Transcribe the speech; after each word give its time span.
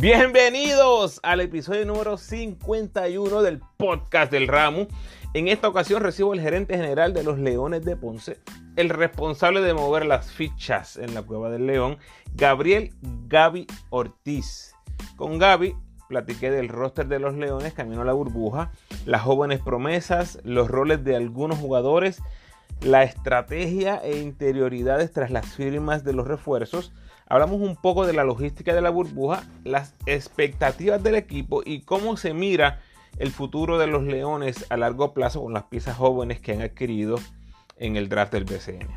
Bienvenidos 0.00 1.20
al 1.22 1.42
episodio 1.42 1.84
número 1.84 2.16
51 2.16 3.42
del 3.42 3.60
podcast 3.76 4.32
del 4.32 4.48
Ramo. 4.48 4.86
En 5.34 5.46
esta 5.46 5.68
ocasión 5.68 6.02
recibo 6.02 6.32
el 6.32 6.40
gerente 6.40 6.74
general 6.74 7.12
de 7.12 7.22
los 7.22 7.38
Leones 7.38 7.84
de 7.84 7.96
Ponce, 7.96 8.40
el 8.76 8.88
responsable 8.88 9.60
de 9.60 9.74
mover 9.74 10.06
las 10.06 10.32
fichas 10.32 10.96
en 10.96 11.12
la 11.12 11.20
Cueva 11.20 11.50
del 11.50 11.66
León, 11.66 11.98
Gabriel 12.32 12.94
Gaby 13.26 13.66
Ortiz. 13.90 14.74
Con 15.16 15.38
Gaby 15.38 15.76
platiqué 16.08 16.50
del 16.50 16.70
roster 16.70 17.06
de 17.06 17.18
los 17.18 17.34
Leones, 17.34 17.74
camino 17.74 18.00
a 18.00 18.06
la 18.06 18.14
burbuja, 18.14 18.72
las 19.04 19.20
jóvenes 19.20 19.60
promesas, 19.60 20.38
los 20.44 20.68
roles 20.68 21.04
de 21.04 21.14
algunos 21.14 21.58
jugadores, 21.58 22.22
la 22.80 23.02
estrategia 23.02 23.96
e 24.02 24.18
interioridades 24.18 25.12
tras 25.12 25.30
las 25.30 25.44
firmas 25.44 26.04
de 26.04 26.14
los 26.14 26.26
refuerzos. 26.26 26.90
Hablamos 27.30 27.60
un 27.60 27.76
poco 27.76 28.06
de 28.08 28.12
la 28.12 28.24
logística 28.24 28.74
de 28.74 28.80
la 28.80 28.90
burbuja, 28.90 29.44
las 29.62 29.94
expectativas 30.04 31.00
del 31.00 31.14
equipo 31.14 31.62
y 31.64 31.82
cómo 31.82 32.16
se 32.16 32.34
mira 32.34 32.80
el 33.18 33.30
futuro 33.30 33.78
de 33.78 33.86
los 33.86 34.02
Leones 34.02 34.66
a 34.68 34.76
largo 34.76 35.14
plazo 35.14 35.40
con 35.40 35.52
las 35.52 35.62
piezas 35.64 35.96
jóvenes 35.96 36.40
que 36.40 36.50
han 36.52 36.60
adquirido 36.60 37.20
en 37.76 37.96
el 37.96 38.08
draft 38.08 38.32
del 38.32 38.46
BCN. 38.46 38.88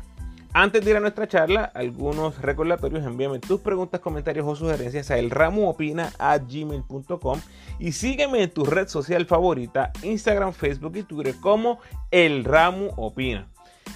Antes 0.52 0.84
de 0.84 0.90
ir 0.90 0.96
a 0.96 1.00
nuestra 1.00 1.28
charla, 1.28 1.70
algunos 1.74 2.42
recordatorios, 2.42 3.04
envíame 3.04 3.38
tus 3.38 3.60
preguntas, 3.60 4.00
comentarios 4.00 4.48
o 4.48 4.56
sugerencias 4.56 5.12
a 5.12 5.18
elramuopina.gmail.com 5.18 7.40
y 7.78 7.92
sígueme 7.92 8.42
en 8.42 8.50
tu 8.50 8.64
red 8.64 8.88
social 8.88 9.26
favorita, 9.26 9.92
Instagram, 10.02 10.52
Facebook 10.52 10.96
y 10.96 11.04
Twitter 11.04 11.36
como 11.40 11.78
El 12.10 12.44
Ramu 12.44 12.90
Opina. 12.96 13.53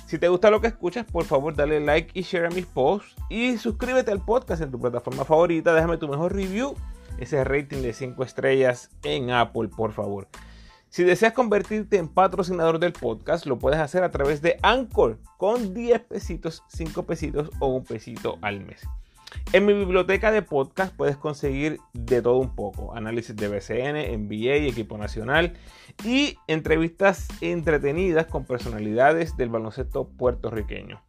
Si 0.09 0.19
te 0.19 0.29
gusta 0.29 0.51
lo 0.51 0.63
que 0.63 0.69
escuchas, 0.69 1.05
por 1.05 1.27
favor 1.27 1.55
dale 1.55 1.81
like 1.81 2.19
y 2.19 2.23
share 2.23 2.47
a 2.47 2.49
mis 2.49 2.65
posts 2.65 3.15
y 3.29 3.59
suscríbete 3.59 4.11
al 4.11 4.25
podcast 4.25 4.63
en 4.63 4.71
tu 4.71 4.81
plataforma 4.81 5.23
favorita, 5.23 5.75
déjame 5.75 5.99
tu 5.99 6.09
mejor 6.09 6.35
review, 6.35 6.75
ese 7.19 7.45
rating 7.45 7.83
de 7.83 7.93
5 7.93 8.25
estrellas 8.25 8.91
en 9.03 9.31
Apple, 9.31 9.69
por 9.69 9.93
favor. 9.93 10.27
Si 10.89 11.05
deseas 11.05 11.35
convertirte 11.35 11.99
en 11.99 12.09
patrocinador 12.09 12.79
del 12.79 12.95
podcast, 12.95 13.45
lo 13.45 13.59
puedes 13.59 13.81
hacer 13.81 14.03
a 14.03 14.11
través 14.11 14.41
de 14.41 14.59
Anchor 14.63 15.19
con 15.37 15.75
10 15.75 16.01
pesitos, 16.01 16.65
5 16.69 17.03
pesitos 17.03 17.51
o 17.61 17.67
un 17.67 17.85
pesito 17.85 18.39
al 18.41 18.61
mes. 18.65 18.89
En 19.53 19.65
mi 19.65 19.73
biblioteca 19.73 20.31
de 20.31 20.43
podcast 20.43 20.95
puedes 20.95 21.17
conseguir 21.17 21.79
de 21.95 22.21
todo 22.21 22.37
un 22.37 22.55
poco. 22.55 22.95
Análisis 22.95 23.35
de 23.35 23.49
BCN, 23.49 24.29
NBA, 24.29 24.69
equipo 24.69 24.99
nacional 24.99 25.55
y 26.05 26.37
entrevistas 26.47 27.29
entretenidas 27.41 28.27
con 28.27 28.45
personalidades 28.45 29.37
del 29.37 29.49
baloncesto 29.49 30.09
puertorriqueño. 30.09 31.03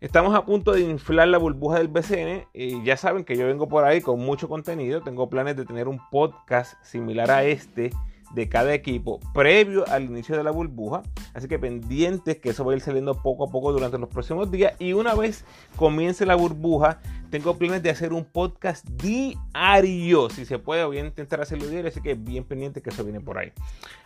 Estamos 0.00 0.34
a 0.34 0.46
punto 0.46 0.72
de 0.72 0.80
inflar 0.80 1.28
la 1.28 1.38
burbuja 1.38 1.78
del 1.78 1.88
BCN 1.88 2.48
y 2.54 2.82
ya 2.84 2.96
saben 2.96 3.24
que 3.24 3.36
yo 3.36 3.46
vengo 3.46 3.68
por 3.68 3.84
ahí 3.84 4.00
con 4.00 4.18
mucho 4.18 4.48
contenido. 4.48 5.02
Tengo 5.02 5.28
planes 5.28 5.56
de 5.56 5.66
tener 5.66 5.88
un 5.88 6.00
podcast 6.10 6.82
similar 6.82 7.30
a 7.30 7.44
este 7.44 7.90
de 8.34 8.48
cada 8.48 8.72
equipo 8.74 9.20
previo 9.34 9.86
al 9.88 10.04
inicio 10.04 10.36
de 10.36 10.44
la 10.44 10.50
burbuja. 10.50 11.02
Así 11.34 11.48
que 11.48 11.58
pendientes 11.58 12.38
que 12.38 12.50
eso 12.50 12.64
va 12.64 12.72
a 12.72 12.76
ir 12.76 12.82
saliendo 12.82 13.20
poco 13.22 13.44
a 13.44 13.50
poco 13.50 13.72
durante 13.72 13.98
los 13.98 14.08
próximos 14.08 14.50
días. 14.50 14.74
Y 14.78 14.92
una 14.92 15.14
vez 15.14 15.44
comience 15.76 16.26
la 16.26 16.34
burbuja, 16.34 17.00
tengo 17.30 17.56
planes 17.56 17.82
de 17.82 17.90
hacer 17.90 18.12
un 18.12 18.24
podcast 18.24 18.86
diario. 18.88 20.30
Si 20.30 20.44
se 20.44 20.58
puede, 20.58 20.84
voy 20.84 20.98
a 20.98 21.04
intentar 21.04 21.40
hacerlo 21.40 21.66
diario. 21.66 21.88
Así 21.88 22.00
que 22.00 22.14
bien 22.14 22.44
pendiente 22.44 22.82
que 22.82 22.90
eso 22.90 23.04
viene 23.04 23.20
por 23.20 23.38
ahí. 23.38 23.52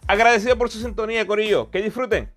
Agradecido 0.06 0.56
por 0.56 0.70
su 0.70 0.80
sintonía, 0.80 1.26
Corillo. 1.26 1.70
Que 1.70 1.82
disfruten. 1.82 2.30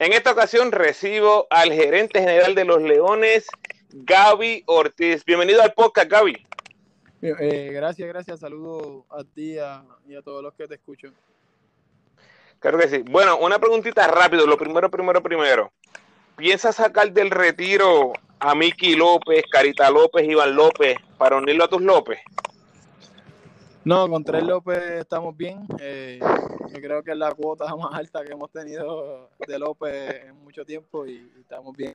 En 0.00 0.14
esta 0.14 0.32
ocasión 0.32 0.72
recibo 0.72 1.46
al 1.50 1.74
gerente 1.74 2.20
general 2.20 2.54
de 2.54 2.64
los 2.64 2.80
Leones, 2.80 3.48
Gaby 3.92 4.62
Ortiz. 4.66 5.24
Bienvenido 5.24 5.62
al 5.62 5.72
podcast, 5.72 6.10
Gaby. 6.10 6.46
Eh, 7.22 7.70
gracias, 7.72 8.08
gracias. 8.08 8.40
Saludos 8.40 9.04
a 9.10 9.24
ti 9.24 9.54
y 9.54 10.14
a 10.14 10.22
todos 10.22 10.42
los 10.42 10.54
que 10.54 10.68
te 10.68 10.74
escuchan. 10.74 11.14
Claro 12.60 12.78
que 12.78 12.88
sí. 12.88 13.02
Bueno, 13.10 13.38
una 13.38 13.58
preguntita 13.58 14.06
rápido. 14.06 14.46
Lo 14.46 14.56
primero, 14.56 14.90
primero, 14.90 15.22
primero. 15.22 15.72
¿Piensas 16.36 16.76
sacar 16.76 17.12
del 17.12 17.30
retiro 17.30 18.12
a 18.38 18.54
Miki 18.54 18.94
López, 18.94 19.44
Carita 19.50 19.90
López, 19.90 20.26
Iván 20.26 20.54
López 20.54 20.96
para 21.18 21.36
unirlo 21.36 21.64
a 21.64 21.68
tus 21.68 21.82
López? 21.82 22.18
No, 23.84 24.08
con 24.08 24.22
tres 24.24 24.42
López 24.42 24.78
estamos 24.92 25.36
bien. 25.36 25.66
Eh, 25.80 26.20
yo 26.68 26.80
creo 26.80 27.02
que 27.02 27.12
es 27.12 27.16
la 27.16 27.32
cuota 27.32 27.64
más 27.76 27.94
alta 27.94 28.24
que 28.24 28.32
hemos 28.32 28.50
tenido 28.50 29.30
de 29.46 29.58
López 29.58 30.26
en 30.26 30.36
mucho 30.36 30.64
tiempo 30.64 31.06
y 31.06 31.30
estamos 31.40 31.76
bien. 31.76 31.94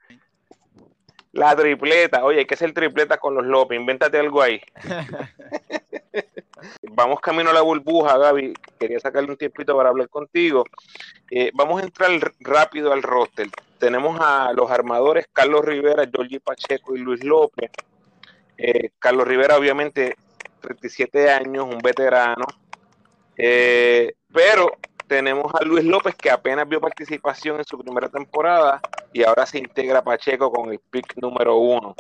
La 1.35 1.53
tripleta. 1.53 2.23
Oye, 2.23 2.39
hay 2.39 2.45
que 2.45 2.53
hacer 2.53 2.71
tripleta 2.71 3.17
con 3.17 3.35
los 3.35 3.45
López. 3.45 3.77
Invéntate 3.77 4.17
algo 4.17 4.41
ahí. 4.41 4.61
vamos 6.91 7.19
camino 7.19 7.49
a 7.49 7.53
la 7.53 7.59
burbuja, 7.59 8.17
Gaby. 8.17 8.53
Quería 8.79 9.01
sacarle 9.01 9.31
un 9.31 9.37
tiempito 9.37 9.75
para 9.75 9.89
hablar 9.89 10.07
contigo. 10.07 10.63
Eh, 11.29 11.51
vamos 11.53 11.81
a 11.81 11.83
entrar 11.83 12.09
rápido 12.39 12.93
al 12.93 13.03
roster. 13.03 13.49
Tenemos 13.79 14.17
a 14.21 14.53
los 14.53 14.71
armadores 14.71 15.27
Carlos 15.33 15.65
Rivera, 15.65 16.09
Georgie 16.09 16.39
Pacheco 16.39 16.95
y 16.95 16.99
Luis 16.99 17.21
López. 17.21 17.69
Eh, 18.57 18.91
Carlos 18.97 19.27
Rivera, 19.27 19.57
obviamente, 19.57 20.15
37 20.61 21.29
años, 21.29 21.65
un 21.65 21.79
veterano. 21.79 22.45
Eh, 23.35 24.13
pero 24.33 24.71
tenemos 25.07 25.53
a 25.53 25.63
Luis 25.63 25.83
López 25.83 26.15
que 26.15 26.29
apenas 26.29 26.67
vio 26.67 26.81
participación 26.81 27.57
en 27.57 27.65
su 27.65 27.77
primera 27.77 28.09
temporada 28.09 28.81
y 29.13 29.23
ahora 29.23 29.45
se 29.45 29.59
integra 29.59 30.03
Pacheco 30.03 30.51
con 30.51 30.71
el 30.71 30.79
pick 30.79 31.15
número 31.17 31.57
uno. 31.57 31.95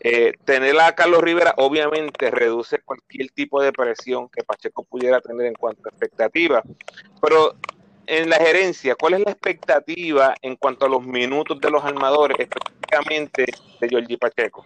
Eh, 0.00 0.32
tener 0.44 0.80
a 0.80 0.94
Carlos 0.94 1.20
Rivera 1.22 1.54
obviamente 1.58 2.30
reduce 2.30 2.80
cualquier 2.80 3.30
tipo 3.30 3.60
de 3.60 3.72
presión 3.72 4.28
que 4.28 4.42
Pacheco 4.42 4.84
pudiera 4.84 5.20
tener 5.20 5.46
en 5.46 5.54
cuanto 5.54 5.82
a 5.86 5.90
expectativa, 5.90 6.62
pero 7.20 7.54
en 8.06 8.28
la 8.30 8.36
gerencia, 8.36 8.96
¿cuál 8.96 9.14
es 9.14 9.20
la 9.20 9.32
expectativa 9.32 10.34
en 10.42 10.56
cuanto 10.56 10.86
a 10.86 10.88
los 10.88 11.04
minutos 11.04 11.60
de 11.60 11.70
los 11.70 11.84
armadores, 11.84 12.36
específicamente 12.40 13.44
de 13.80 13.88
Georgie 13.88 14.18
Pacheco? 14.18 14.64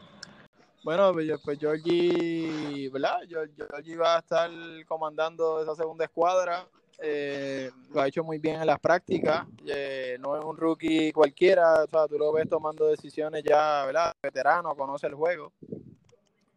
Bueno, 0.84 1.12
pues, 1.12 1.30
pues 1.44 1.58
¿verdad? 1.58 3.16
Georgie 3.28 3.96
va 3.96 4.16
a 4.16 4.18
estar 4.20 4.50
comandando 4.86 5.62
esa 5.62 5.74
segunda 5.74 6.04
escuadra 6.04 6.66
eh, 6.98 7.70
lo 7.92 8.00
ha 8.00 8.08
hecho 8.08 8.22
muy 8.22 8.38
bien 8.38 8.60
en 8.60 8.66
las 8.66 8.80
prácticas, 8.80 9.46
eh, 9.66 10.16
no 10.20 10.36
es 10.36 10.44
un 10.44 10.56
rookie 10.56 11.12
cualquiera, 11.12 11.84
o 11.84 11.88
sea, 11.88 12.06
tú 12.06 12.18
lo 12.18 12.32
ves 12.32 12.48
tomando 12.48 12.86
decisiones 12.86 13.42
ya, 13.42 13.84
¿verdad? 13.86 14.14
Veterano, 14.22 14.74
conoce 14.76 15.06
el 15.06 15.14
juego 15.14 15.52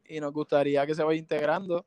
y 0.07 0.19
nos 0.19 0.31
gustaría 0.33 0.85
que 0.85 0.95
se 0.95 1.03
vaya 1.03 1.19
integrando, 1.19 1.85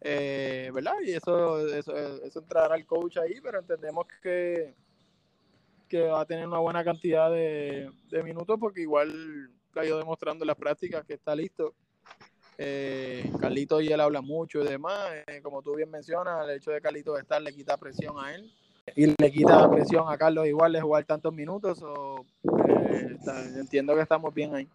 eh, 0.00 0.70
¿verdad? 0.72 0.94
Y 1.04 1.12
eso, 1.12 1.66
eso, 1.68 1.96
eso 1.96 2.38
entrará 2.38 2.76
el 2.76 2.86
coach 2.86 3.18
ahí, 3.18 3.40
pero 3.42 3.58
entendemos 3.58 4.06
que, 4.22 4.74
que 5.88 6.02
va 6.02 6.20
a 6.20 6.26
tener 6.26 6.46
una 6.46 6.58
buena 6.58 6.84
cantidad 6.84 7.30
de, 7.30 7.90
minutos 8.24 8.58
porque 8.58 8.82
igual 8.82 9.50
ha 9.74 9.84
ido 9.84 9.98
demostrando 9.98 10.44
en 10.44 10.48
las 10.48 10.56
prácticas 10.56 11.04
que 11.04 11.14
está 11.14 11.34
listo 11.34 11.74
eh, 12.58 13.30
Carlito 13.40 13.80
y 13.80 13.92
él 13.92 14.00
habla 14.00 14.20
mucho 14.20 14.60
y 14.60 14.68
demás. 14.68 14.98
Eh, 15.26 15.40
como 15.42 15.62
tú 15.62 15.74
bien 15.74 15.90
mencionas, 15.90 16.44
el 16.44 16.56
hecho 16.56 16.70
de 16.70 16.80
Carlito 16.80 17.18
estar 17.18 17.40
le 17.40 17.54
quita 17.54 17.76
presión 17.76 18.16
a 18.18 18.34
él 18.34 18.50
y 18.96 19.06
le 19.06 19.32
quita 19.32 19.70
presión 19.70 20.04
a 20.08 20.18
Carlos 20.18 20.46
igual 20.46 20.72
de 20.72 20.80
jugar 20.80 21.04
tantos 21.04 21.32
minutos. 21.32 21.82
O, 21.82 22.24
eh, 22.44 23.16
entiendo 23.56 23.94
que 23.94 24.02
estamos 24.02 24.32
bien 24.34 24.54
ahí. 24.54 24.68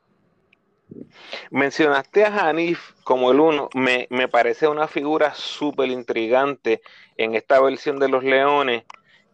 Mencionaste 1.52 2.26
a 2.26 2.50
Hanif 2.50 2.94
como 3.04 3.32
el 3.32 3.40
uno, 3.40 3.70
me, 3.76 4.08
me 4.10 4.28
parece 4.28 4.68
una 4.68 4.88
figura 4.88 5.34
súper 5.36 5.90
intrigante 5.90 6.82
en 7.18 7.36
esta 7.36 7.62
versión 7.62 8.00
de 8.00 8.10
los 8.10 8.24
Leones. 8.24 8.84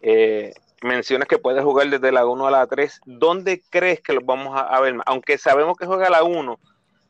Eh, 0.02 0.54
mencionas 0.82 1.28
que 1.28 1.38
puede 1.38 1.62
jugar 1.62 1.90
desde 1.90 2.12
la 2.12 2.26
1 2.26 2.48
a 2.48 2.52
la 2.52 2.68
3. 2.68 3.02
¿Dónde 3.06 3.64
crees 3.70 4.02
que 4.02 4.14
los 4.14 4.26
vamos 4.26 4.58
a, 4.58 4.62
a 4.62 4.82
ver? 4.82 4.96
Aunque 5.06 5.38
sabemos 5.38 5.78
que 5.78 5.86
juega 5.86 6.10
la 6.10 6.24
1, 6.24 6.60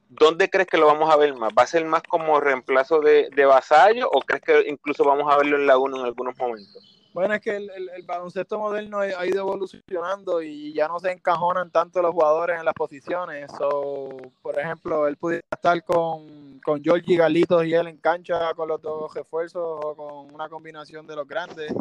¿dónde 0.10 0.50
crees 0.50 0.68
que 0.68 0.78
lo 0.78 0.88
vamos 0.88 1.12
a 1.12 1.18
ver 1.18 1.34
más? 1.36 1.54
¿Va 1.58 1.64
a 1.64 1.68
ser 1.68 1.86
más 1.86 2.04
como 2.04 2.40
reemplazo 2.40 3.00
de, 3.00 3.30
de 3.36 3.46
Vasallo 3.46 4.10
o 4.12 4.22
crees 4.22 4.44
que 4.44 4.70
incluso 4.70 5.04
vamos 5.04 5.32
a 5.32 5.38
verlo 5.38 5.58
en 5.58 5.68
la 5.68 5.78
1 5.78 5.98
en 5.98 6.06
algunos 6.06 6.38
momentos? 6.38 6.96
Bueno, 7.16 7.34
es 7.34 7.40
que 7.40 7.56
el, 7.56 7.90
baloncesto 8.06 8.60
moderno 8.60 9.00
ha 9.00 9.26
ido 9.26 9.40
evolucionando 9.40 10.42
y 10.42 10.74
ya 10.74 10.90
no 10.90 11.00
se 11.00 11.14
encajonan 11.14 11.72
tanto 11.72 12.02
los 12.02 12.12
jugadores 12.12 12.60
en 12.60 12.66
las 12.66 12.74
posiciones. 12.74 13.50
So, 13.58 14.10
por 14.42 14.60
ejemplo, 14.60 15.08
él 15.08 15.16
pudiera 15.16 15.46
estar 15.50 15.82
con, 15.86 16.60
con 16.60 16.84
Georgie 16.84 17.16
Galitos 17.16 17.66
y 17.66 17.74
él 17.74 17.88
en 17.88 17.96
cancha 18.00 18.54
con 18.54 18.68
los 18.68 18.82
dos 18.82 19.14
refuerzos 19.14 19.64
o 19.64 19.96
con 19.96 20.36
una 20.36 20.50
combinación 20.50 21.08
de 21.08 21.16
los 21.16 21.26
grandes. 21.26 21.74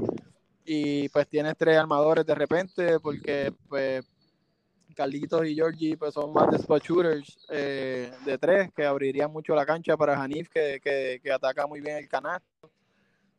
Y 0.64 1.08
pues 1.08 1.26
tienes 1.26 1.56
tres 1.58 1.78
armadores 1.78 2.24
de 2.24 2.34
repente 2.36 3.00
porque 3.00 3.52
pues 3.68 4.06
Carlitos 4.94 5.46
y 5.46 5.54
Georgie 5.54 5.96
pues 5.96 6.14
son 6.14 6.32
más 6.32 6.50
de 6.50 6.56
spot 6.56 6.82
shooters 6.82 7.46
eh, 7.50 8.10
de 8.24 8.38
tres 8.38 8.72
que 8.72 8.84
abrirían 8.84 9.32
mucho 9.32 9.54
la 9.54 9.66
cancha 9.66 9.96
para 9.96 10.20
Hanif 10.20 10.48
que, 10.48 10.80
que, 11.22 11.32
ataca 11.32 11.66
muy 11.66 11.80
bien 11.80 11.96
el 11.96 12.08
canasto. 12.08 12.70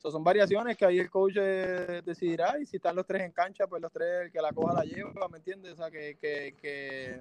son 0.01 0.23
variaciones 0.23 0.77
que 0.77 0.85
ahí 0.85 0.99
el 0.99 1.09
coach 1.09 1.35
eh, 1.37 2.01
decidirá 2.05 2.59
y 2.59 2.65
si 2.65 2.77
están 2.77 2.95
los 2.95 3.05
tres 3.05 3.23
en 3.23 3.31
cancha, 3.31 3.67
pues 3.67 3.81
los 3.81 3.91
tres, 3.91 4.25
el 4.25 4.31
que 4.31 4.41
la 4.41 4.51
coja 4.51 4.73
la 4.73 4.83
lleva, 4.83 5.27
¿me 5.29 5.37
entiendes? 5.37 5.73
O 5.73 5.75
sea, 5.77 5.89
que, 5.89 6.17
que, 6.21 6.55
que, 6.61 7.19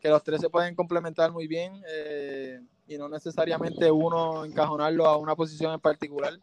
que 0.00 0.08
los 0.08 0.22
tres 0.22 0.40
se 0.40 0.50
pueden 0.50 0.74
complementar 0.74 1.32
muy 1.32 1.46
bien 1.46 1.82
eh, 1.88 2.60
y 2.88 2.98
no 2.98 3.08
necesariamente 3.08 3.90
uno 3.90 4.44
encajonarlo 4.44 5.06
a 5.06 5.16
una 5.16 5.34
posición 5.34 5.72
en 5.72 5.80
particular. 5.80 6.38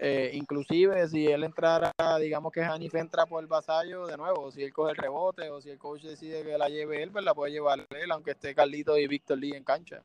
Eh, 0.00 0.30
inclusive 0.34 1.08
si 1.08 1.26
él 1.26 1.42
entrara, 1.42 1.92
digamos 2.20 2.52
que 2.52 2.62
Hanif 2.62 2.94
entra 2.94 3.26
por 3.26 3.42
el 3.42 3.48
vasallo 3.48 4.06
de 4.06 4.16
nuevo, 4.16 4.52
si 4.52 4.62
él 4.62 4.72
coge 4.72 4.92
el 4.92 4.96
rebote 4.96 5.50
o 5.50 5.60
si 5.60 5.70
el 5.70 5.78
coach 5.78 6.02
decide 6.02 6.44
que 6.44 6.56
la 6.56 6.68
lleve 6.68 7.02
él, 7.02 7.10
pues 7.10 7.24
la 7.24 7.34
puede 7.34 7.50
llevar 7.50 7.84
él, 7.90 8.12
aunque 8.12 8.30
esté 8.30 8.54
Carlito 8.54 8.96
y 8.96 9.08
Víctor 9.08 9.38
Lee 9.38 9.56
en 9.56 9.64
cancha. 9.64 10.02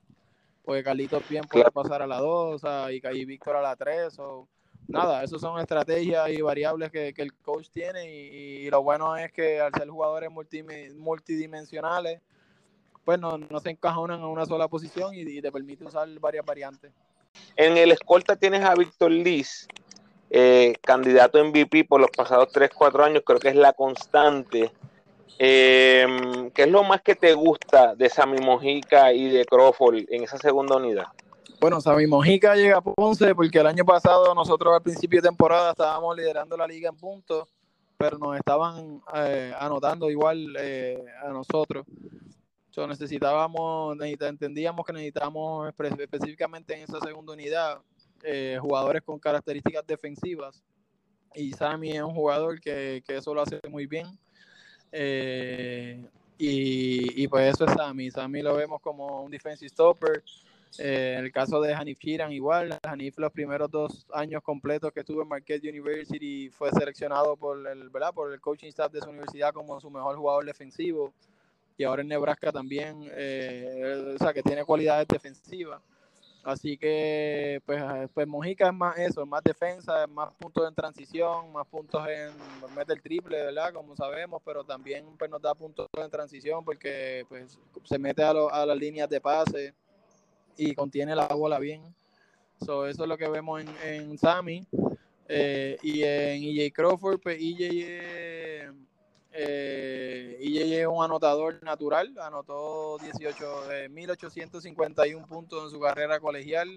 Porque 0.66 0.84
Carlito 0.84 1.22
bien 1.30 1.44
puede 1.44 1.70
pasar 1.70 2.02
a 2.02 2.08
la 2.08 2.18
2 2.18 2.62
y, 2.92 3.08
y 3.20 3.26
Víctor 3.26 3.58
a 3.58 3.62
la 3.62 3.76
3. 3.76 4.18
O, 4.18 4.48
nada, 4.88 5.24
eso 5.24 5.38
son 5.38 5.60
estrategias 5.60 6.30
y 6.30 6.42
variables 6.42 6.92
que, 6.92 7.14
el 7.16 7.34
coach 7.36 7.70
tiene 7.70 8.10
y, 8.10 8.70
lo 8.70 8.82
bueno 8.82 9.16
es 9.16 9.32
que 9.32 9.60
al 9.62 9.74
ser 9.74 9.90
jugadores 9.90 10.30
multidimensionales, 10.32 12.20
pues 13.06 13.20
no, 13.20 13.38
se 13.60 13.70
encajonan 13.70 14.20
en 14.20 14.26
una 14.26 14.46
sola 14.46 14.68
posición 14.68 15.14
y, 15.14 15.42
te 15.42 15.52
permite 15.52 15.86
usar 15.86 16.08
varias 16.20 16.46
variantes. 16.46 16.92
En 17.56 17.78
el 17.78 17.92
escolta 17.92 18.36
tienes 18.36 18.64
a 18.64 18.76
Víctor 18.76 19.12
Liz, 19.12 19.68
eh, 20.36 20.74
candidato 20.82 21.44
MVP 21.46 21.86
por 21.86 22.02
los 22.02 22.10
pasados 22.10 22.52
3-4 22.52 23.04
años, 23.04 23.22
creo 23.24 23.40
que 23.40 23.50
es 23.50 23.56
la 23.56 23.72
constante. 23.74 24.72
Eh, 25.38 26.08
¿Qué 26.56 26.64
es 26.64 26.70
lo 26.70 26.84
más 26.84 27.04
que 27.04 27.14
te 27.16 27.36
gusta 27.36 27.94
de 27.94 28.10
Sammy 28.10 28.40
Mojica 28.40 29.14
y 29.14 29.30
de 29.30 29.46
Crawford 29.46 30.06
en 30.10 30.24
esa 30.24 30.40
segunda 30.40 30.78
unidad? 30.78 31.06
Bueno, 31.60 31.80
Sammy 31.80 32.08
Mojica 32.08 32.56
llega 32.56 32.78
a 32.78 32.82
Ponce 32.82 33.36
porque 33.36 33.60
el 33.60 33.68
año 33.68 33.86
pasado 33.86 34.34
nosotros 34.34 34.74
al 34.74 34.82
principio 34.82 35.22
de 35.22 35.30
temporada 35.30 35.70
estábamos 35.70 36.18
liderando 36.18 36.58
la 36.58 36.66
liga 36.66 36.90
en 36.90 36.98
puntos, 36.98 37.48
pero 37.96 38.18
nos 38.18 38.36
estaban 38.36 39.02
eh, 39.14 39.54
anotando 39.60 40.10
igual 40.10 40.56
eh, 40.58 40.98
a 41.24 41.30
nosotros. 41.30 41.86
So, 42.72 42.88
necesitábamos, 42.88 43.96
entendíamos 44.02 44.84
que 44.84 44.94
necesitábamos 44.94 45.72
específicamente 46.00 46.74
en 46.74 46.82
esa 46.82 47.00
segunda 47.02 47.34
unidad 47.34 47.78
eh, 48.24 48.58
jugadores 48.60 49.02
con 49.04 49.20
características 49.20 49.86
defensivas. 49.86 50.64
Y 51.36 51.52
Sammy 51.52 51.92
es 51.92 52.02
un 52.02 52.14
jugador 52.14 52.60
que, 52.60 53.04
que 53.06 53.18
eso 53.18 53.34
lo 53.34 53.42
hace 53.42 53.60
muy 53.70 53.88
bien. 53.88 54.08
y, 56.38 57.24
y, 57.24 57.28
pues 57.28 57.54
eso 57.54 57.66
es 57.66 57.74
Sammy. 57.74 58.12
Sammy 58.12 58.42
lo 58.42 58.56
vemos 58.56 58.82
como 58.82 59.24
un 59.24 59.32
defensive 59.32 59.70
stopper. 59.70 60.24
Eh, 60.80 61.16
en 61.20 61.26
el 61.26 61.32
caso 61.32 61.62
de 61.62 61.74
Hanif 61.74 62.00
Shiran, 62.00 62.32
igual. 62.32 62.78
Hanif, 62.84 63.18
los 63.18 63.32
primeros 63.32 63.70
dos 63.70 64.06
años 64.14 64.42
completos 64.42 64.92
que 64.92 65.02
estuvo 65.02 65.22
en 65.22 65.28
Marquette 65.28 65.64
University, 65.64 66.50
fue 66.50 66.72
seleccionado 66.72 67.36
por 67.36 67.68
el, 67.68 67.90
¿verdad? 67.90 68.14
por 68.14 68.34
el 68.34 68.42
coaching 68.42 68.70
staff 68.70 68.92
de 68.92 69.02
su 69.02 69.10
universidad 69.10 69.54
como 69.54 69.80
su 69.80 69.90
mejor 69.90 70.18
jugador 70.18 70.46
defensivo. 70.46 71.14
Y 71.78 71.84
ahora 71.84 72.02
en 72.02 72.08
Nebraska 72.08 72.52
también, 72.52 73.10
eh, 73.12 74.14
o 74.16 74.18
sea, 74.18 74.34
que 74.34 74.44
tiene 74.44 74.64
cualidades 74.64 75.08
defensivas. 75.08 75.82
Así 76.44 76.78
que, 76.78 77.62
pues, 77.66 77.82
pues 78.14 78.28
Mojica 78.28 78.68
es 78.68 78.74
más 78.74 78.98
eso, 78.98 79.26
más 79.26 79.42
defensa, 79.44 80.06
más 80.08 80.34
puntos 80.34 80.68
en 80.68 80.76
transición, 80.76 81.54
más 81.54 81.66
puntos 81.68 82.06
en 82.10 82.34
mete 82.76 82.92
el 82.94 83.02
triple, 83.02 83.46
¿verdad? 83.46 83.74
Como 83.74 83.96
sabemos, 83.96 84.42
pero 84.44 84.64
también 84.66 85.06
pues, 85.18 85.32
nos 85.32 85.42
da 85.42 85.56
puntos 85.56 85.88
en 85.94 86.10
transición 86.12 86.66
porque 86.66 87.26
pues, 87.30 87.58
se 87.86 87.98
mete 87.98 88.24
a, 88.24 88.32
a 88.32 88.66
las 88.66 88.78
líneas 88.78 89.10
de 89.10 89.22
pase 89.22 89.74
y 90.58 90.76
contiene 90.76 91.16
la 91.16 91.28
bola 91.28 91.60
bien. 91.60 91.82
eso 92.60 92.88
es 92.88 92.98
lo 92.98 93.18
que 93.18 93.30
vemos 93.30 93.62
en, 93.62 93.70
en 93.84 94.18
Sammy. 94.18 94.68
Eh, 95.30 95.78
y 95.82 96.04
en 96.04 96.44
EJ 96.44 96.74
Crawford, 96.74 97.20
pues 97.20 97.38
EJ, 97.40 97.62
eh, 99.34 100.38
EJ 100.40 100.82
es 100.82 100.88
un 100.88 101.04
anotador 101.04 101.62
natural, 101.64 102.14
anotó 102.22 102.98
18, 103.00 103.90
1851 103.90 105.28
puntos 105.28 105.66
en 105.66 105.70
su 105.72 105.80
carrera 105.80 106.20
colegial 106.20 106.70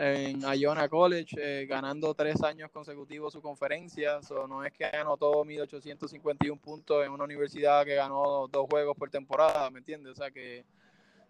en 0.00 0.40
Iona 0.54 0.88
College, 0.88 1.36
eh, 1.38 1.66
ganando 1.66 2.14
tres 2.14 2.40
años 2.44 2.70
consecutivos 2.70 3.32
su 3.32 3.42
conferencia. 3.42 4.22
So, 4.22 4.46
no 4.46 4.64
es 4.64 4.72
que 4.72 4.84
anotó 4.84 5.44
1851 5.44 6.60
puntos 6.60 7.04
en 7.04 7.10
una 7.10 7.24
universidad 7.24 7.84
que 7.84 7.96
ganó 7.96 8.46
dos 8.46 8.66
juegos 8.70 8.96
por 8.96 9.10
temporada, 9.10 9.68
¿me 9.70 9.80
entiendes? 9.80 10.12
O 10.12 10.14
sea 10.14 10.30
que 10.30 10.64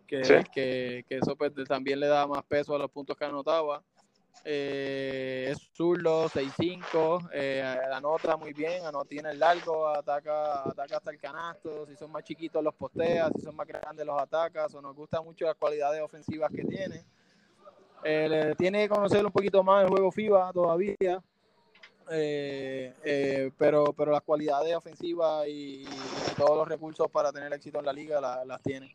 que, 0.09 1.05
que, 1.07 1.17
eso 1.17 1.37
pues, 1.37 1.53
también 1.69 2.01
le 2.01 2.07
da 2.07 2.27
más 2.27 2.43
peso 2.45 2.75
a 2.75 2.79
los 2.79 2.91
puntos 2.91 3.17
que 3.17 3.27
anotaba. 3.27 3.83
Eh, 4.45 5.49
es 5.51 5.59
zurdo, 5.75 6.29
6-5, 6.29 7.29
eh, 7.33 7.63
anota 7.93 8.37
muy 8.37 8.53
bien, 8.53 8.87
anota, 8.87 9.09
tiene 9.09 9.31
el 9.31 9.39
largo, 9.39 9.89
ataca, 9.89 10.63
ataca 10.69 10.97
hasta 10.97 11.11
el 11.11 11.19
canasto, 11.19 11.87
si 11.87 11.97
son 11.97 12.11
más 12.13 12.25
chiquitos 12.25 12.63
los 12.63 12.75
posteas, 12.75 13.31
si 13.35 13.43
son 13.43 13.57
más 13.57 13.67
grandes 13.67 14.07
los 14.07 14.21
atacas, 14.21 14.75
o 14.75 14.81
nos 14.81 14.95
gusta 14.95 15.21
mucho 15.21 15.45
las 15.45 15.57
cualidades 15.57 16.01
ofensivas 16.01 16.51
que 16.51 16.65
tiene. 16.65 17.05
Eh, 18.05 18.55
tiene 18.57 18.85
que 18.85 18.89
conocer 18.89 19.25
un 19.25 19.33
poquito 19.33 19.63
más 19.63 19.85
el 19.85 19.91
juego 19.91 20.11
FIBA 20.13 20.53
todavía, 20.53 21.23
eh, 22.11 23.51
pero, 23.59 23.93
pero 23.93 24.13
las 24.13 24.23
cualidades 24.23 24.75
ofensivas 24.77 25.47
y, 25.49 25.85
todos 26.37 26.57
los 26.57 26.69
recursos 26.69 27.11
para 27.11 27.33
tener 27.33 27.53
éxito 27.53 27.81
en 27.81 27.87
la 27.87 27.93
liga 27.93 28.21
las 28.21 28.63
tiene. 28.63 28.95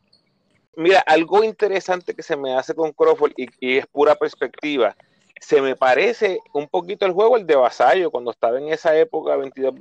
Mira, 0.75 1.03
algo 1.05 1.43
interesante 1.43 2.15
que 2.15 2.23
se 2.23 2.35
me 2.35 2.55
hace 2.55 2.73
con 2.73 2.91
Crawford 2.91 3.33
y, 3.37 3.77
es 3.77 3.85
pura 3.85 4.15
perspectiva. 4.15 4.95
Se 5.43 5.61
me 5.61 5.75
parece 5.75 6.39
un 6.53 6.69
poquito 6.69 7.05
el 7.05 7.11
juego 7.11 7.35
el 7.35 7.45
de 7.45 7.57
Vasallo, 7.57 8.09
cuando 8.09 8.31
estaba 8.31 8.57
en 8.57 8.69
esa 8.69 8.97
época, 8.97 9.35
22, 9.35 9.73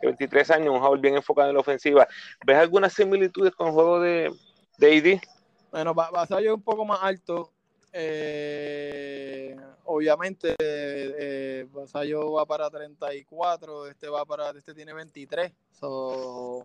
23 0.00 0.50
años, 0.52 0.68
un 0.68 0.76
jugador 0.76 1.00
bien 1.00 1.16
enfocado 1.16 1.48
en 1.48 1.54
la 1.54 1.60
ofensiva. 1.60 2.06
¿Ves 2.46 2.56
algunas 2.56 2.92
similitudes 2.92 3.52
con 3.52 3.66
el 3.66 3.72
juego 3.72 3.98
de, 3.98 4.32
de 4.78 5.18
AD? 5.18 5.28
Bueno, 5.72 5.92
Vasallo 5.92 6.50
es 6.50 6.54
un 6.54 6.62
poco 6.62 6.84
más 6.84 7.00
alto. 7.02 7.50
Eh, 7.92 9.56
obviamente, 9.86 10.54
eh, 10.60 11.66
Vasallo 11.72 12.34
va 12.34 12.46
para 12.46 12.70
34, 12.70 13.88
este 13.88 14.08
va 14.08 14.24
para, 14.24 14.50
este 14.50 14.72
tiene 14.72 14.92
23. 14.92 15.52
So, 15.80 16.64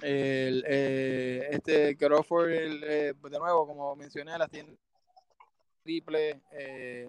el, 0.00 0.64
eh, 0.66 1.48
este 1.50 1.98
Crawford, 1.98 2.48
eh, 2.50 3.12
de 3.12 3.38
nuevo, 3.38 3.66
como 3.66 3.94
mencioné, 3.94 4.38
las 4.38 4.50
tiene 4.50 4.74
triple 5.82 6.40
eh, 6.52 7.08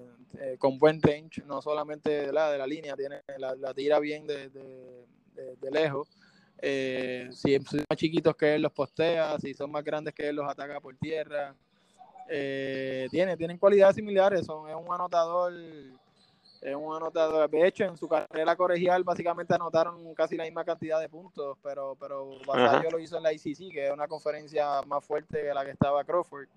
con 0.58 0.78
buen 0.78 1.02
range, 1.02 1.44
no 1.46 1.62
solamente 1.62 2.10
de 2.28 2.34
la, 2.34 2.52
de 2.52 2.58
la 2.58 2.68
línea, 2.68 2.96
tiene 2.96 3.22
la, 3.38 3.74
tira 3.74 4.00
bien 4.00 4.26
de, 4.28 4.50
de, 4.50 5.72
lejos. 5.72 6.10
si 6.62 7.60
son 7.60 7.86
más 7.90 7.98
chiquitos 7.98 8.36
que 8.36 8.56
él 8.56 8.62
los 8.62 8.72
postea, 8.72 9.40
si 9.40 9.54
son 9.54 9.72
más 9.72 9.84
grandes 9.84 10.14
que 10.14 10.30
él 10.30 10.36
los 10.36 10.50
ataca 10.50 10.80
por 10.80 10.96
tierra. 10.98 11.56
tiene, 12.28 13.38
tienen 13.38 13.58
cualidades 13.58 13.96
similares, 13.96 14.46
son, 14.46 14.70
es 14.70 14.76
un 14.76 14.94
anotador 14.94 15.54
es 16.64 16.76
un 16.76 16.96
anotador. 16.96 17.50
De 17.50 17.68
hecho, 17.68 17.84
en 17.84 17.98
su 17.98 18.08
carrera 18.08 18.56
colegial 18.56 19.04
básicamente 19.04 19.54
anotaron 19.54 20.14
casi 20.16 20.38
la 20.38 20.46
misma 20.46 20.64
cantidad 20.64 21.00
de 21.00 21.10
puntos, 21.10 21.58
pero, 21.62 21.96
pero 22.00 22.38
Vasallo 22.48 22.90
lo 22.92 23.00
hizo 23.00 23.18
en 23.18 23.24
la 23.24 23.34
ICC, 23.34 23.72
que 23.72 23.88
es 23.88 23.92
una 23.92 24.08
conferencia 24.08 24.82
más 24.84 25.04
fuerte 25.04 25.42
que 25.42 25.54
la 25.54 25.66
que 25.66 25.72
estaba 25.72 26.04
Crawford. 26.04 26.48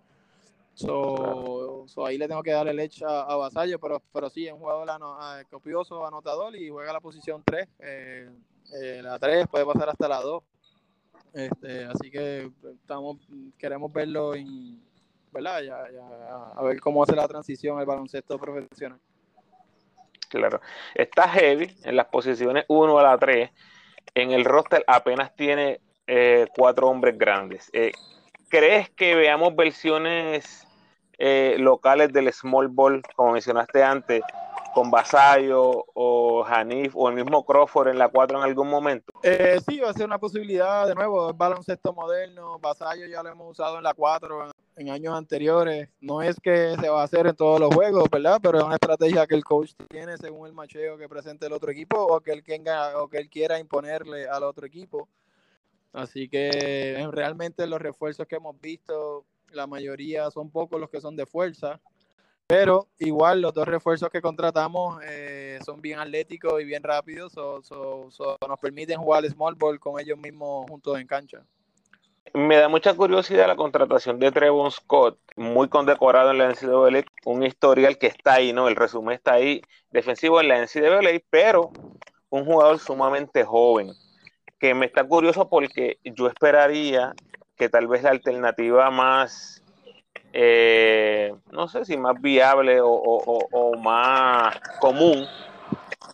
So, 0.77 1.87
ahí 2.05 2.19
le 2.19 2.29
tengo 2.29 2.43
que 2.43 2.51
dar 2.51 2.69
el 2.69 2.79
edge 2.79 3.03
a, 3.03 3.23
a 3.23 3.51
pero, 3.81 4.03
pero 4.13 4.29
sí, 4.29 4.47
es 4.47 4.53
un 4.53 4.59
jugador 4.59 4.87
ah, 4.91 5.43
copioso, 5.51 6.07
anotador 6.07 6.55
y 6.55 6.69
juega 6.69 6.93
la 6.93 7.01
posición 7.01 7.43
3. 7.43 7.67
Eh, 7.79 8.29
eh, 8.75 9.01
la 9.03 9.19
3 9.19 9.47
puede 9.49 9.65
pasar 9.65 9.89
hasta 9.89 10.07
la 10.07 10.21
2. 10.21 10.45
Este, 11.33 11.85
así 11.87 12.11
que 12.11 12.51
estamos 12.75 13.17
queremos 13.59 13.91
verlo 13.91 14.35
en, 14.35 14.79
¿verdad? 15.33 15.63
A 16.55 16.63
ver 16.63 16.79
cómo 16.79 17.03
hace 17.03 17.17
la 17.17 17.27
transición 17.27 17.79
al 17.79 17.87
baloncesto 17.87 18.39
profesional. 18.39 19.01
Claro. 20.29 20.61
Está 20.95 21.27
heavy 21.29 21.75
en 21.85 21.97
las 21.97 22.09
posiciones 22.09 22.67
1 22.69 22.99
a 22.99 23.03
la 23.03 23.17
3. 23.17 23.51
En 24.15 24.33
el 24.33 24.45
roster 24.45 24.85
apenas 24.87 25.35
tiene 25.35 25.81
eh, 26.07 26.47
cuatro 26.55 26.89
hombres 26.89 27.17
grandes. 27.17 27.71
Eh, 27.73 27.93
¿Crees 28.51 28.91
que 28.91 29.15
veamos 29.15 29.57
versiones 29.57 30.66
eh, 31.19 31.57
locales 31.59 32.13
del 32.13 32.33
small 32.33 32.69
ball, 32.69 33.03
como 33.15 33.33
mencionaste 33.33 33.83
antes, 33.83 34.23
con 34.75 34.91
Basayo 34.91 35.87
o 35.95 36.45
Hanif 36.45 36.95
o 36.95 37.09
el 37.09 37.15
mismo 37.15 37.45
Crawford 37.47 37.89
en 37.89 37.99
la 37.99 38.09
4 38.09 38.39
en 38.39 38.45
algún 38.45 38.69
momento? 38.69 39.13
sí, 39.67 39.81
va 39.81 39.91
a 39.91 39.95
ser 39.95 40.05
una 40.05 40.19
posibilidad 40.19 40.87
de 40.87 40.95
nuevo. 40.95 41.31
El 41.31 41.35
baloncesto 41.35 41.95
moderno, 41.95 42.59
Basayo 42.59 43.07
ya 43.07 43.23
lo 43.23 43.31
hemos 43.31 43.53
usado 43.53 43.79
en 43.79 43.85
la 43.85 43.95
4 43.95 44.51
en 44.77 44.91
años 44.91 45.15
anteriores. 45.15 45.89
No 46.01 46.23
es 46.23 46.39
que 46.39 46.77
se 46.79 46.89
va 46.89 47.01
a 47.01 47.05
hacer 47.05 47.27
en 47.27 47.35
todos 47.35 47.59
los 47.59 47.75
juegos, 47.75 48.09
¿verdad? 48.11 48.39
Pero 48.43 48.59
es 48.59 48.65
una 48.65 48.75
estrategia 48.75 49.27
que 49.27 49.35
el 49.35 49.45
coach 49.45 49.73
tiene 49.89 50.17
según 50.19 50.47
el 50.47 50.53
macheo 50.53 50.99
que 50.99 51.09
presente 51.09 51.47
el 51.47 51.53
otro 51.53 51.71
equipo 51.71 51.97
o 51.99 52.21
que 52.21 52.33
él, 52.33 52.45
tenga, 52.45 52.99
o 53.01 53.09
que 53.09 53.19
él 53.19 53.31
quiera 53.31 53.59
imponerle 53.59 54.29
al 54.29 54.43
otro 54.43 54.67
equipo. 54.67 55.09
Así 55.93 56.29
que 56.29 57.09
realmente 57.11 57.67
los 57.67 57.81
refuerzos 57.81 58.27
que 58.27 58.37
hemos 58.37 58.61
visto, 58.61 59.25
la 59.53 59.67
mayoría 59.67 60.31
son 60.31 60.51
pocos 60.51 60.81
los 60.81 60.91
que 60.91 61.01
son 61.01 61.17
de 61.17 61.27
fuerza. 61.27 61.81
pero 62.49 62.87
igual 62.99 63.41
los 63.41 63.53
dos 63.53 63.67
refuerzos 63.67 64.09
que 64.09 64.23
contratamos 64.23 65.01
eh, 65.05 65.59
son 65.65 65.81
bien 65.81 65.99
atléticos 65.99 66.61
y 66.61 66.65
bien 66.65 66.83
rápidos, 66.83 67.35
nos 67.37 68.61
permiten 68.61 68.99
jugar 69.01 69.29
small 69.29 69.57
ball 69.57 69.81
con 69.81 70.01
ellos 70.01 70.19
mismos 70.19 70.67
juntos 70.69 70.99
en 71.01 71.07
cancha. 71.07 71.45
Me 72.35 72.57
da 72.57 72.69
mucha 72.69 72.95
curiosidad 72.95 73.47
la 73.47 73.57
contratación 73.57 74.19
de 74.19 74.31
Trevon 74.31 74.71
Scott, 74.71 75.19
muy 75.37 75.69
condecorado 75.69 76.33
en 76.33 76.39
la 76.39 76.49
NCAA, 76.51 77.05
un 77.25 77.43
historial 77.43 77.99
que 77.99 78.09
está 78.09 78.35
ahí, 78.35 78.53
¿no? 78.53 78.69
El 78.69 78.77
resumen 78.77 79.15
está 79.15 79.35
ahí, 79.35 79.63
defensivo 79.91 80.41
en 80.41 80.49
la 80.49 80.59
NCAA, 80.61 81.21
pero 81.31 81.71
un 82.29 82.45
jugador 82.45 82.79
sumamente 82.79 83.45
joven, 83.45 83.93
que 84.59 84.75
me 84.75 84.87
está 84.87 85.05
curioso 85.05 85.49
porque 85.49 85.99
yo 86.05 86.27
esperaría 86.27 87.15
que 87.57 87.69
tal 87.69 87.87
vez 87.89 88.03
la 88.03 88.11
alternativa 88.11 88.91
más, 88.91 89.63
eh, 90.33 91.35
no 91.51 91.69
sé 91.69 91.85
si 91.85 91.97
más 91.97 92.21
viable 92.21 92.79
o, 92.83 93.73
más 93.79 94.57
común 94.81 95.27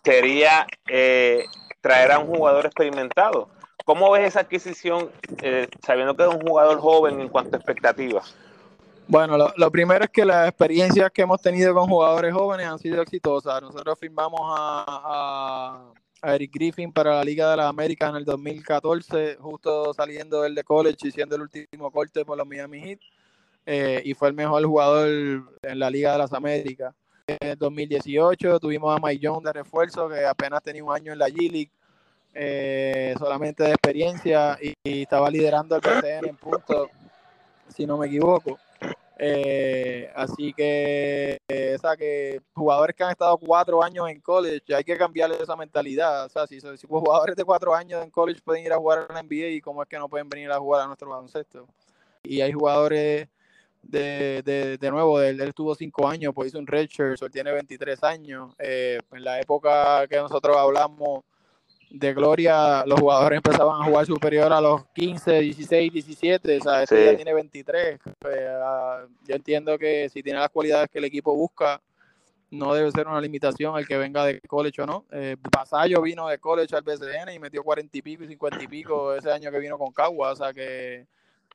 sería 0.03 0.65
eh, 0.87 1.45
traer 1.81 2.11
a 2.11 2.19
un 2.19 2.27
jugador 2.27 2.65
experimentado. 2.65 3.49
¿Cómo 3.85 4.11
ves 4.11 4.29
esa 4.29 4.41
adquisición 4.41 5.09
eh, 5.41 5.67
sabiendo 5.85 6.15
que 6.15 6.23
es 6.23 6.29
un 6.29 6.41
jugador 6.41 6.79
joven 6.79 7.19
en 7.19 7.27
cuanto 7.27 7.55
a 7.55 7.59
expectativas? 7.59 8.33
Bueno, 9.07 9.37
lo, 9.37 9.71
primero 9.71 10.05
es 10.05 10.09
que 10.09 10.23
las 10.23 10.47
experiencias 10.47 11.11
que 11.11 11.23
hemos 11.23 11.41
tenido 11.41 11.73
con 11.73 11.89
jugadores 11.89 12.33
jóvenes 12.33 12.67
han 12.67 12.79
sido 12.79 13.01
exitosas. 13.01 13.61
Nosotros 13.61 13.99
firmamos 13.99 14.39
a, 14.41 15.91
Eric 16.23 16.51
Griffin 16.53 16.91
para 16.91 17.15
la 17.15 17.23
Liga 17.23 17.51
de 17.51 17.57
las 17.57 17.67
Américas 17.67 18.09
en 18.09 18.15
el 18.15 18.25
2014, 18.25 19.35
justo 19.39 19.93
saliendo 19.93 20.41
del 20.41 20.55
de 20.55 20.63
college 20.63 21.07
y 21.07 21.11
siendo 21.11 21.35
el 21.35 21.41
último 21.41 21.91
corte 21.91 22.23
por 22.23 22.37
los 22.37 22.47
Miami 22.47 22.79
Heat. 22.79 22.99
Eh, 23.65 24.01
y 24.05 24.13
fue 24.13 24.29
el 24.29 24.33
mejor 24.33 24.63
jugador 24.65 25.07
en 25.61 25.79
la 25.79 25.89
Liga 25.89 26.13
de 26.13 26.17
las 26.17 26.33
Américas. 26.33 26.93
En 27.27 27.57
2018 27.57 28.59
tuvimos 28.59 28.95
a 28.95 28.99
Mike 29.05 29.27
Jones 29.27 29.43
de 29.43 29.53
refuerzo, 29.53 30.09
que 30.09 30.25
apenas 30.25 30.61
tenía 30.63 30.83
un 30.83 30.93
año 30.93 31.13
en 31.13 31.19
la 31.19 31.29
G-League, 31.29 31.71
eh, 32.33 33.15
solamente 33.17 33.63
de 33.63 33.69
experiencia, 33.71 34.57
y, 34.61 34.73
y, 34.83 35.03
estaba 35.03 35.29
liderando 35.29 35.75
el 35.75 35.81
PCN 35.81 36.27
en 36.27 36.35
puntos, 36.35 36.89
si 37.69 37.85
no 37.85 37.97
me 37.97 38.07
equivoco. 38.07 38.59
Eh, 39.25 40.11
así 40.15 40.51
que, 40.53 41.37
eh, 41.47 41.77
que 41.97 42.41
jugadores 42.53 42.93
que 42.93 43.03
han 43.05 43.11
estado 43.11 43.37
cuatro 43.37 43.81
años 43.81 44.09
en 44.09 44.19
college, 44.19 44.75
hay 44.75 44.83
que 44.83 44.97
cambiarle 44.97 45.37
esa 45.41 45.55
mentalidad. 45.55 46.25
O 46.25 46.29
sea, 46.29 46.45
si, 46.45 46.59
si 46.59 46.87
jugadores 46.87 47.35
de 47.37 47.45
cuatro 47.45 47.73
años 47.73 48.03
en 48.03 48.09
college 48.09 48.41
pueden 48.43 48.65
ir 48.65 48.73
a 48.73 48.77
jugar 48.77 49.07
a 49.07 49.13
la 49.13 49.23
NBA 49.23 49.47
y 49.47 49.61
cómo 49.61 49.81
es 49.81 49.87
que 49.87 49.97
no 49.97 50.09
pueden 50.09 50.27
venir 50.27 50.51
a 50.51 50.59
jugar 50.59 50.81
a 50.81 50.87
nuestro 50.87 51.09
baloncesto. 51.09 51.65
Y 52.21 52.41
hay 52.41 52.51
jugadores 52.51 53.29
de, 53.81 54.41
de, 54.43 54.77
de 54.77 54.91
nuevo, 54.91 55.21
él, 55.21 55.39
estuvo 55.39 55.73
cinco 55.73 56.07
años, 56.07 56.33
pues 56.33 56.49
hizo 56.49 56.59
un 56.59 56.67
redshirt, 56.67 57.21
él 57.21 57.31
tiene 57.31 57.53
23 57.53 58.03
años. 58.03 58.53
Eh, 58.59 58.99
en 59.11 59.23
la 59.23 59.39
época 59.39 60.05
que 60.07 60.17
nosotros 60.17 60.57
hablamos, 60.57 61.23
de 61.93 62.11
Gloria, 62.11 62.83
los 62.87 62.99
jugadores 62.99 63.37
empezaban 63.37 63.79
a 63.79 63.85
jugar 63.85 64.07
superior 64.07 64.51
a 64.51 64.59
los 64.59 64.83
15, 64.95 65.41
16, 65.41 65.93
17, 65.93 66.57
o 66.57 66.61
sea, 66.61 66.81
este 66.81 67.05
ya 67.05 67.15
tiene 67.15 67.33
23. 67.35 67.99
Pues, 68.17 68.35
ah, 68.63 69.05
yo 69.27 69.35
entiendo 69.35 69.77
que 69.77 70.09
si 70.09 70.23
tiene 70.23 70.39
las 70.39 70.49
cualidades 70.49 70.89
que 70.89 70.97
el 70.97 71.05
equipo 71.05 71.35
busca, 71.35 71.79
no 72.49 72.73
debe 72.73 72.91
ser 72.91 73.07
una 73.07 73.21
limitación 73.21 73.77
el 73.77 73.87
que 73.87 73.97
venga 73.97 74.25
de 74.25 74.41
college 74.41 74.81
o 74.81 74.87
no. 74.87 75.05
Eh, 75.11 75.37
vino 76.01 76.27
de 76.27 76.39
college 76.39 76.75
al 76.75 76.81
BCN 76.81 77.31
y 77.35 77.39
metió 77.39 77.63
40 77.63 77.95
y 77.95 78.01
pico 78.01 78.23
y 78.23 78.27
50 78.27 78.63
y 78.63 78.67
pico 78.67 79.13
ese 79.13 79.31
año 79.31 79.51
que 79.51 79.59
vino 79.59 79.77
con 79.77 79.91
Cagua, 79.91 80.31
o 80.31 80.35
sea 80.35 80.51
que, 80.51 81.05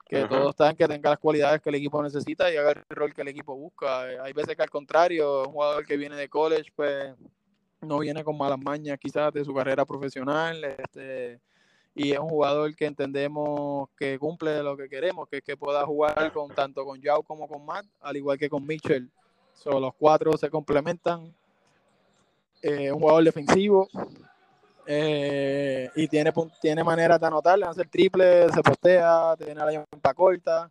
que 0.07 0.25
todo 0.27 0.51
está 0.51 0.71
en 0.71 0.77
que 0.77 0.87
tenga 0.87 1.11
las 1.11 1.19
cualidades 1.19 1.61
que 1.61 1.71
el 1.71 1.77
equipo 1.77 2.01
necesita 2.01 2.53
y 2.53 2.57
haga 2.57 2.71
el 2.71 2.97
rol 2.97 3.13
que 3.13 3.23
el 3.23 3.29
equipo 3.29 3.57
busca. 3.57 4.09
Eh, 4.09 4.19
hay 4.23 4.33
veces 4.33 4.55
que 4.55 4.63
al 4.63 4.71
contrario, 4.71 5.47
un 5.47 5.53
jugador 5.53 5.85
que 5.85 5.97
viene 5.97 6.15
de 6.15 6.29
college, 6.29 6.71
pues 6.77 7.13
no 7.81 7.99
viene 7.99 8.25
con 8.25 8.37
malas 8.37 8.59
mañas 8.59 8.99
quizás 9.01 9.33
de 9.33 9.45
su 9.45 9.55
carrera 9.55 9.85
profesional, 9.85 10.63
este, 10.65 11.41
y 11.95 12.13
es 12.13 12.19
un 12.19 12.29
jugador 12.29 12.75
que 12.75 12.87
entendemos 12.87 13.89
que 13.97 14.19
cumple 14.19 14.63
lo 14.63 14.77
que 14.77 14.89
queremos, 14.89 15.29
que 15.29 15.43
que 15.43 15.57
pueda 15.57 15.85
jugar 15.85 16.33
con 16.33 16.55
tanto 16.55 16.85
con 16.85 17.01
Yao 17.01 17.23
como 17.23 17.49
con 17.49 17.65
Matt, 17.65 17.87
al 18.01 18.17
igual 18.17 18.39
que 18.39 18.49
con 18.49 18.67
Mitchell. 18.67 19.11
So, 19.55 19.81
los 19.81 19.93
cuatro 19.95 20.37
se 20.37 20.49
complementan. 20.49 21.35
Es 22.63 22.91
un 22.93 23.01
jugador 23.01 23.25
defensivo 23.25 23.89
eh, 24.87 25.91
y 25.97 26.09
tiene, 26.09 26.33
tiene 26.63 26.83
manera 26.83 27.19
de 27.19 27.27
anotar, 27.27 27.63
hacer 27.65 27.89
triple, 27.89 28.49
se 28.51 28.63
postea, 28.63 29.37
tiene 29.37 29.55
la 29.55 29.71
llanta 29.71 30.15
corta. 30.15 30.71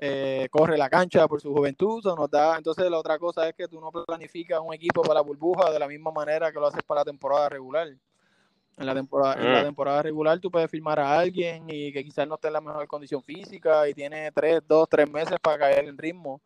Eh, 0.00 0.46
corre 0.52 0.78
la 0.78 0.88
cancha 0.88 1.26
por 1.26 1.40
su 1.40 1.52
juventud, 1.52 2.00
nos 2.04 2.30
da, 2.30 2.56
entonces 2.56 2.88
la 2.88 2.98
otra 2.98 3.18
cosa 3.18 3.48
es 3.48 3.54
que 3.56 3.66
tú 3.66 3.80
no 3.80 3.90
planificas 3.90 4.60
un 4.64 4.72
equipo 4.72 5.02
para 5.02 5.14
la 5.14 5.20
burbuja 5.22 5.72
de 5.72 5.78
la 5.80 5.88
misma 5.88 6.12
manera 6.12 6.52
que 6.52 6.60
lo 6.60 6.68
haces 6.68 6.84
para 6.84 7.00
la 7.00 7.04
temporada 7.06 7.48
regular. 7.48 7.88
En 8.76 8.86
la 8.86 8.94
temporada, 8.94 9.34
en 9.34 9.52
la 9.52 9.62
mm. 9.62 9.64
temporada 9.64 10.02
regular 10.02 10.38
tú 10.38 10.52
puedes 10.52 10.70
firmar 10.70 11.00
a 11.00 11.18
alguien 11.18 11.64
y 11.66 11.92
que 11.92 12.04
quizás 12.04 12.28
no 12.28 12.36
esté 12.36 12.46
en 12.46 12.52
la 12.52 12.60
mejor 12.60 12.86
condición 12.86 13.24
física 13.24 13.88
y 13.88 13.94
tiene 13.94 14.30
tres, 14.30 14.60
dos, 14.68 14.88
tres 14.88 15.10
meses 15.10 15.36
para 15.42 15.58
caer 15.58 15.86
en 15.86 15.98
ritmo. 15.98 16.40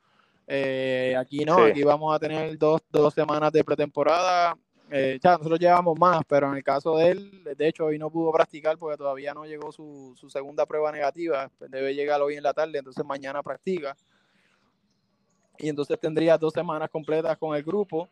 Eh, 0.47 1.15
aquí 1.19 1.45
no, 1.45 1.59
aquí 1.59 1.83
vamos 1.83 2.15
a 2.15 2.19
tener 2.19 2.57
dos, 2.57 2.81
dos 2.91 3.13
semanas 3.13 3.53
de 3.53 3.63
pretemporada 3.63 4.57
eh, 4.95 5.19
ya, 5.23 5.39
nosotros 5.39 5.59
llevamos 5.59 5.99
más, 5.99 6.21
pero 6.29 6.51
en 6.51 6.57
el 6.57 6.63
caso 6.63 6.97
de 6.97 7.11
él, 7.11 7.45
de 7.57 7.67
hecho, 7.67 7.87
hoy 7.87 7.99
no 7.99 8.11
pudo 8.11 8.31
practicar 8.31 8.77
porque 8.77 8.99
todavía 8.99 9.33
no 9.33 9.47
llegó 9.47 9.73
su, 9.73 10.15
segunda 10.29 10.67
prueba 10.67 10.93
negativa. 10.93 11.51
Debe 11.69 11.95
llegar 11.95 12.21
hoy 12.21 12.37
en 12.37 12.43
la 12.43 12.53
tarde, 12.53 12.79
entonces 12.79 13.03
mañana 13.05 13.43
practica. 13.43 13.97
Y 15.59 15.71
entonces 15.71 15.99
tendría 15.99 16.37
dos 16.37 16.53
semanas 16.53 16.91
completas 16.91 17.39
con 17.39 17.57
el 17.57 17.63
grupo. 17.63 18.09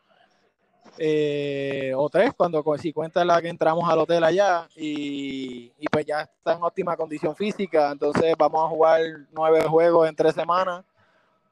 Eh, 0.97 1.93
o 1.95 2.09
tres, 2.09 2.33
cuando 2.35 2.65
si 2.79 2.93
cuenta 2.95 3.25
la 3.27 3.43
que 3.43 3.49
entramos 3.49 3.89
al 3.89 3.99
hotel 3.99 4.25
allá 4.25 4.67
y 4.75 5.71
pues 5.93 6.07
ya 6.07 6.23
está 6.23 6.55
en 6.55 6.63
óptima 6.63 6.97
condición 6.97 7.37
física. 7.37 7.93
Entonces 7.93 8.35
vamos 8.39 8.65
a 8.65 8.69
jugar 8.69 9.01
nueve 9.33 9.63
juegos 9.69 10.09
en 10.09 10.17
tres 10.17 10.35
semanas 10.35 10.83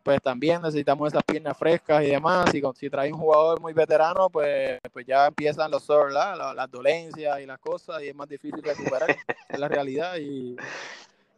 pues 0.09 0.23
también 0.23 0.63
necesitamos 0.63 1.13
esas 1.13 1.23
piernas 1.23 1.55
frescas 1.55 2.03
y 2.03 2.07
demás. 2.07 2.55
Y 2.55 2.63
si 2.77 2.89
trae 2.89 3.13
un 3.13 3.19
jugador 3.19 3.61
muy 3.61 3.75
veterano, 3.75 4.31
pues, 4.31 4.81
pues 4.91 5.05
ya 5.05 5.27
empiezan 5.27 5.71
los 5.71 5.87
las 5.87 6.71
dolencias 6.71 7.39
y 7.41 7.45
las 7.45 7.59
cosas, 7.59 8.03
y 8.03 8.09
es 8.09 8.15
más 8.15 8.27
difícil 8.27 8.63
recuperar, 8.63 9.15
la 9.59 9.69
realidad. 9.69 10.17
Y, 10.17 10.57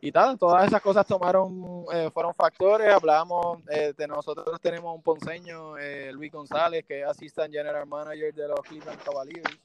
y 0.00 0.12
tal, 0.12 0.38
todas 0.38 0.68
esas 0.68 0.80
cosas 0.80 1.04
tomaron, 1.04 1.84
eh, 1.92 2.10
fueron 2.14 2.32
factores. 2.32 2.94
Hablábamos 2.94 3.58
eh, 3.70 3.92
de 3.98 4.06
nosotros, 4.06 4.60
tenemos 4.60 4.94
un 4.94 5.02
ponceño, 5.02 5.76
eh, 5.76 6.12
Luis 6.12 6.30
González, 6.30 6.84
que 6.86 7.00
es 7.00 7.08
Assistant 7.08 7.52
General 7.52 7.84
Manager 7.88 8.32
de 8.32 8.46
los 8.46 8.60
Cleveland 8.60 9.02
Cavaliers, 9.02 9.58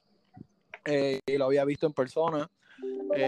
y 1.27 1.38
lo 1.38 1.45
había 1.45 1.63
visto 1.63 1.85
en 1.85 1.93
persona 1.93 2.50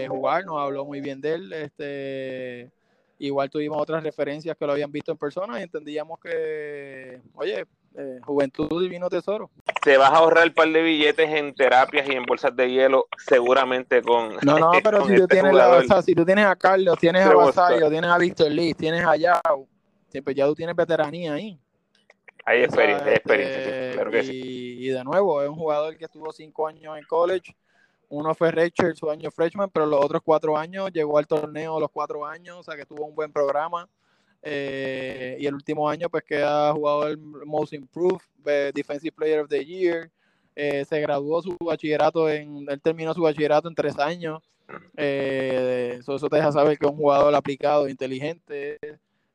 jugar, 0.08 0.44
nos 0.44 0.60
habló 0.60 0.84
muy 0.84 1.00
bien 1.00 1.20
de 1.20 1.34
él. 1.34 1.52
Este 1.52 2.77
Igual 3.20 3.50
tuvimos 3.50 3.78
otras 3.80 4.02
referencias 4.02 4.56
que 4.56 4.64
lo 4.64 4.72
habían 4.72 4.92
visto 4.92 5.10
en 5.10 5.18
persona 5.18 5.58
y 5.58 5.64
entendíamos 5.64 6.20
que, 6.20 7.20
oye, 7.34 7.66
eh, 7.96 8.20
juventud 8.22 8.80
divino 8.80 9.08
tesoro. 9.08 9.50
Te 9.82 9.96
vas 9.96 10.12
a 10.12 10.18
ahorrar 10.18 10.46
un 10.46 10.54
par 10.54 10.68
de 10.68 10.82
billetes 10.82 11.28
en 11.28 11.52
terapias 11.52 12.08
y 12.08 12.12
en 12.12 12.22
bolsas 12.22 12.54
de 12.54 12.70
hielo, 12.70 13.08
seguramente 13.18 14.02
con. 14.02 14.36
No, 14.44 14.58
no, 14.58 14.70
pero 14.84 15.04
si, 15.06 15.16
tú 15.16 15.22
este 15.22 15.34
tienes 15.34 15.52
la, 15.52 16.02
si 16.02 16.14
tú 16.14 16.24
tienes 16.24 16.44
a 16.44 16.54
Carlos, 16.54 16.96
tienes 17.00 17.26
a 17.26 17.34
Basayo, 17.34 17.90
tienes 17.90 18.10
a 18.10 18.18
Víctor 18.18 18.52
Lee, 18.52 18.74
tienes 18.74 19.04
a 19.04 19.16
Yao, 19.16 19.66
siempre 20.08 20.34
ya 20.34 20.46
tú 20.46 20.54
tienes 20.54 20.76
veteranía 20.76 21.32
ahí. 21.32 21.58
Hay 22.44 22.62
experiencia, 22.62 23.06
hay 23.08 23.14
experiencia, 23.14 23.58
este, 23.58 23.94
claro 23.94 24.10
que 24.10 24.20
y, 24.20 24.26
sí. 24.26 24.76
Y 24.78 24.88
de 24.88 25.04
nuevo, 25.04 25.42
es 25.42 25.48
un 25.48 25.56
jugador 25.56 25.96
que 25.96 26.04
estuvo 26.04 26.32
cinco 26.32 26.68
años 26.68 26.96
en 26.96 27.04
college 27.04 27.54
uno 28.08 28.34
fue 28.34 28.50
Richard 28.50 28.96
su 28.96 29.10
año 29.10 29.30
freshman, 29.30 29.70
pero 29.70 29.86
los 29.86 30.04
otros 30.04 30.22
cuatro 30.24 30.56
años 30.56 30.90
llegó 30.92 31.18
al 31.18 31.26
torneo 31.26 31.78
los 31.78 31.90
cuatro 31.90 32.24
años, 32.24 32.58
o 32.58 32.62
sea 32.62 32.76
que 32.76 32.86
tuvo 32.86 33.04
un 33.04 33.14
buen 33.14 33.32
programa. 33.32 33.88
Eh, 34.42 35.36
y 35.40 35.46
el 35.46 35.54
último 35.54 35.88
año, 35.88 36.08
pues 36.08 36.24
que 36.24 36.42
ha 36.42 36.72
jugado 36.72 37.08
el 37.08 37.18
Most 37.18 37.72
Improved, 37.72 38.22
eh, 38.46 38.72
Defensive 38.74 39.12
Player 39.12 39.40
of 39.40 39.48
the 39.48 39.64
Year. 39.64 40.10
Eh, 40.54 40.84
se 40.84 41.00
graduó 41.00 41.42
su 41.42 41.56
bachillerato 41.60 42.28
en, 42.28 42.66
él 42.68 42.80
terminó 42.80 43.14
su 43.14 43.22
bachillerato 43.22 43.68
en 43.68 43.74
tres 43.74 43.98
años. 43.98 44.42
eso, 44.96 46.16
eso 46.16 46.28
te 46.28 46.36
deja 46.36 46.52
saber 46.52 46.78
que 46.78 46.86
es 46.86 46.92
un 46.92 46.98
jugador 46.98 47.34
aplicado, 47.34 47.88
inteligente, 47.88 48.78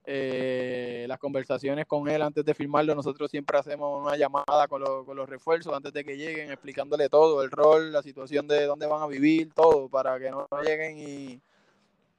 eh, 0.05 1.05
las 1.07 1.17
conversaciones 1.17 1.85
con 1.85 2.09
él 2.09 2.21
antes 2.21 2.43
de 2.43 2.53
firmarlo, 2.53 2.93
nosotros 2.93 3.31
siempre 3.31 3.57
hacemos 3.57 4.01
una 4.01 4.17
llamada 4.17 4.67
con, 4.67 4.81
los 4.81 5.29
refuerzos 5.29 5.73
antes 5.73 5.93
de 5.93 6.03
que 6.03 6.17
lleguen, 6.17 6.51
explicándole 6.51 7.07
todo, 7.07 7.41
el 7.41 7.51
rol, 7.51 7.91
la 7.93 8.01
situación 8.01 8.47
de 8.47 8.65
dónde 8.65 8.85
van 8.85 9.01
a 9.01 9.07
vivir, 9.07 9.53
todo, 9.53 9.87
para 9.87 10.19
que 10.19 10.29
no, 10.29 10.47
lleguen 10.61 10.97
y, 10.97 11.41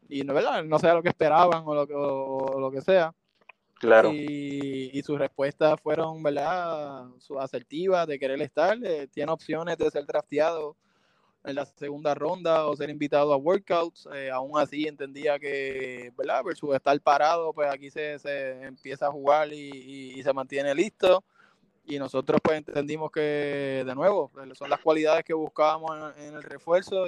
y 0.08 0.22
no, 0.22 0.32
¿verdad? 0.32 0.64
no 0.64 0.78
sea 0.78 0.94
lo 0.94 1.02
que 1.02 1.10
esperaban 1.10 1.62
o 1.66 1.74
lo 1.74 1.86
que, 1.86 1.92
lo 1.94 2.70
que 2.70 2.80
sea. 2.80 3.14
Claro. 3.74 4.12
Y, 4.14 4.90
y, 4.94 5.02
sus 5.02 5.18
respuestas 5.18 5.78
fueron, 5.82 6.22
¿verdad? 6.22 7.06
asertivas 7.38 8.06
de 8.06 8.18
querer 8.18 8.40
estar. 8.40 8.78
Eh, 8.82 9.08
tiene 9.08 9.30
opciones 9.30 9.76
de 9.76 9.90
ser 9.90 10.06
drafteado 10.06 10.74
en 11.44 11.54
la 11.54 11.66
segunda 11.66 12.14
ronda 12.14 12.66
o 12.66 12.76
ser 12.76 12.90
invitado 12.90 13.32
a 13.32 13.36
workouts. 13.36 14.08
Eh, 14.14 14.30
aún 14.30 14.58
así 14.58 14.86
entendía 14.86 15.38
que, 15.38 16.12
¿verdad? 16.16 16.42
Versus 16.44 16.74
estar 16.74 16.98
parado, 17.00 17.52
pues 17.52 17.70
aquí 17.70 17.90
se, 17.90 18.18
se 18.18 18.62
empieza 18.62 19.06
a 19.06 19.12
jugar 19.12 19.52
y, 19.52 20.22
se 20.22 20.32
mantiene 20.32 20.74
listo. 20.74 21.22
y 21.86 21.98
nosotros 21.98 22.40
pues 22.42 22.56
entendimos 22.58 23.10
que 23.12 23.84
de 23.86 23.94
nuevo 23.94 24.30
son 24.54 24.70
las 24.70 24.80
cualidades 24.80 25.24
que 25.24 25.34
buscábamos 25.34 26.16
en, 26.16 26.34
el 26.34 26.42
refuerzo. 26.42 27.06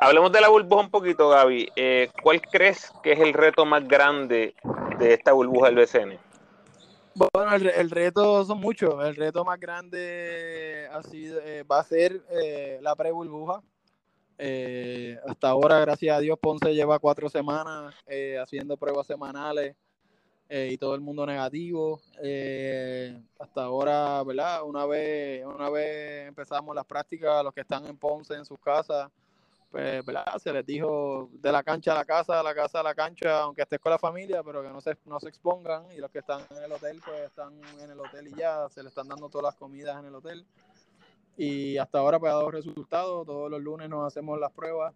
Hablemos 0.00 0.30
de 0.30 0.40
la 0.40 0.48
burbuja 0.48 0.82
un 0.82 0.90
poquito, 0.90 1.28
Gaby. 1.28 1.72
Eh, 1.74 2.08
¿Cuál 2.22 2.40
crees 2.40 2.92
que 3.02 3.12
es 3.12 3.18
el 3.18 3.32
reto 3.32 3.66
más 3.66 3.86
grande 3.88 4.54
de 5.00 5.12
esta 5.12 5.32
burbuja 5.32 5.66
del 5.66 5.74
BCN? 5.74 6.18
Bueno, 7.16 7.52
el, 7.52 7.90
reto 7.90 8.44
son 8.44 8.60
muchos. 8.60 9.04
El 9.04 9.16
reto 9.16 9.44
más 9.44 9.58
grande 9.58 10.86
ha 10.92 11.00
eh, 11.12 11.64
va 11.68 11.80
a 11.80 11.84
ser 11.84 12.22
eh, 12.30 12.78
la 12.80 12.94
pre-burbuja. 12.94 13.60
Eh, 14.38 15.18
hasta 15.26 15.48
ahora, 15.48 15.80
gracias 15.80 16.16
a 16.16 16.20
Dios, 16.20 16.38
Ponce 16.38 16.72
lleva 16.72 17.00
cuatro 17.00 17.28
semanas 17.28 17.92
haciendo 18.40 18.76
pruebas 18.76 19.08
semanales 19.08 19.74
y 20.48 20.78
todo 20.78 20.94
el 20.94 21.00
mundo 21.00 21.26
negativo. 21.26 22.00
hasta 23.40 23.64
ahora, 23.64 24.22
¿verdad? 24.22 24.62
Una 24.62 24.86
vez, 24.86 25.44
una 25.44 25.68
vez 25.70 26.28
empezamos 26.28 26.72
las 26.72 26.86
prácticas, 26.86 27.42
los 27.42 27.52
que 27.52 27.62
están 27.62 27.84
en 27.86 27.96
Ponce 27.96 28.34
en 28.34 28.44
sus 28.44 28.60
casas, 28.60 29.10
pues. 29.70 30.02
Se 30.42 30.52
les 30.52 30.64
dijo 30.64 31.28
de 31.32 31.52
la 31.52 31.62
cancha 31.62 31.92
a 31.92 31.96
la 31.96 32.04
casa, 32.04 32.36
de 32.36 32.42
la 32.42 32.54
casa 32.54 32.80
a 32.80 32.82
la 32.82 32.94
cancha, 32.94 33.42
aunque 33.42 33.62
estés 33.62 33.78
con 33.78 33.92
la 33.92 33.98
familia, 33.98 34.42
pero 34.42 34.62
que 34.62 34.68
no 34.68 34.80
se, 34.80 34.96
no 35.04 35.20
se 35.20 35.28
expongan. 35.28 35.90
Y 35.92 35.98
los 35.98 36.10
que 36.10 36.20
están 36.20 36.40
en 36.56 36.64
el 36.64 36.72
hotel, 36.72 37.00
pues 37.04 37.20
están 37.20 37.60
en 37.80 37.90
el 37.90 38.00
hotel 38.00 38.28
y 38.28 38.34
ya, 38.34 38.68
se 38.70 38.82
le 38.82 38.88
están 38.88 39.08
dando 39.08 39.28
todas 39.28 39.44
las 39.44 39.54
comidas 39.56 39.98
en 39.98 40.06
el 40.06 40.14
hotel. 40.14 40.46
Y 41.36 41.76
hasta 41.76 41.98
ahora, 41.98 42.18
pues 42.18 42.32
ha 42.32 42.36
dado 42.36 42.50
resultados. 42.50 43.26
Todos 43.26 43.50
los 43.50 43.60
lunes 43.60 43.88
nos 43.88 44.06
hacemos 44.06 44.38
las 44.40 44.52
pruebas. 44.52 44.94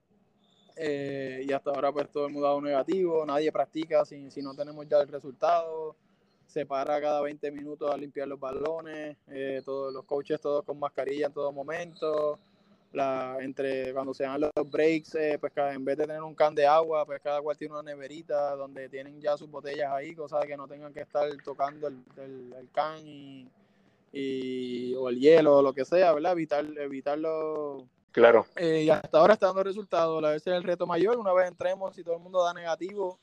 Eh, 0.76 1.44
y 1.46 1.52
hasta 1.52 1.70
ahora, 1.70 1.92
pues 1.92 2.10
todo 2.10 2.26
el 2.26 2.32
mundo 2.32 2.46
ha 2.46 2.50
dado 2.50 2.62
negativo. 2.62 3.26
Nadie 3.26 3.52
practica 3.52 4.04
si, 4.04 4.30
si 4.30 4.42
no 4.42 4.54
tenemos 4.54 4.88
ya 4.88 4.98
el 4.98 5.08
resultado. 5.08 5.96
Se 6.46 6.66
para 6.66 7.00
cada 7.00 7.20
20 7.20 7.50
minutos 7.50 7.92
a 7.92 7.96
limpiar 7.96 8.26
los 8.26 8.40
balones. 8.40 9.16
Eh, 9.28 9.62
todos 9.64 9.92
los 9.92 10.04
coaches, 10.04 10.40
todos 10.40 10.64
con 10.64 10.78
mascarilla 10.78 11.26
en 11.26 11.32
todo 11.32 11.52
momento 11.52 12.38
la, 12.92 13.38
entre 13.40 13.92
cuando 13.92 14.12
se 14.12 14.24
dan 14.24 14.40
los 14.40 14.70
breaks, 14.70 15.14
eh, 15.14 15.38
pues 15.40 15.52
en 15.56 15.84
vez 15.84 15.96
de 15.96 16.06
tener 16.06 16.22
un 16.22 16.34
can 16.34 16.54
de 16.54 16.66
agua, 16.66 17.06
pues 17.06 17.20
cada 17.20 17.40
cual 17.40 17.56
tiene 17.56 17.74
una 17.74 17.82
neverita 17.82 18.54
donde 18.54 18.88
tienen 18.88 19.20
ya 19.20 19.36
sus 19.36 19.50
botellas 19.50 19.90
ahí, 19.92 20.14
cosa 20.14 20.40
que 20.46 20.56
no 20.56 20.68
tengan 20.68 20.92
que 20.92 21.00
estar 21.00 21.28
tocando 21.44 21.88
el, 21.88 22.02
el, 22.16 22.68
can 22.72 23.00
y, 24.12 24.94
o 24.94 25.08
el 25.08 25.18
hielo 25.18 25.58
o 25.58 25.62
lo 25.62 25.72
que 25.72 25.84
sea, 25.84 26.12
¿verdad? 26.12 26.32
Evitar, 26.32 26.64
evitarlo. 26.78 27.86
Claro. 28.12 28.46
Eh, 28.56 28.82
y 28.84 28.90
hasta 28.90 29.18
ahora 29.18 29.34
está 29.34 29.46
dando 29.46 29.64
resultados. 29.64 30.22
A 30.22 30.30
veces 30.30 30.48
es 30.48 30.54
el 30.54 30.64
reto 30.64 30.86
mayor. 30.86 31.16
Una 31.16 31.32
vez 31.32 31.48
entremos, 31.48 31.94
si 31.94 32.04
todo 32.04 32.16
el 32.16 32.22
mundo 32.22 32.44
da 32.44 32.52
negativo, 32.52 33.18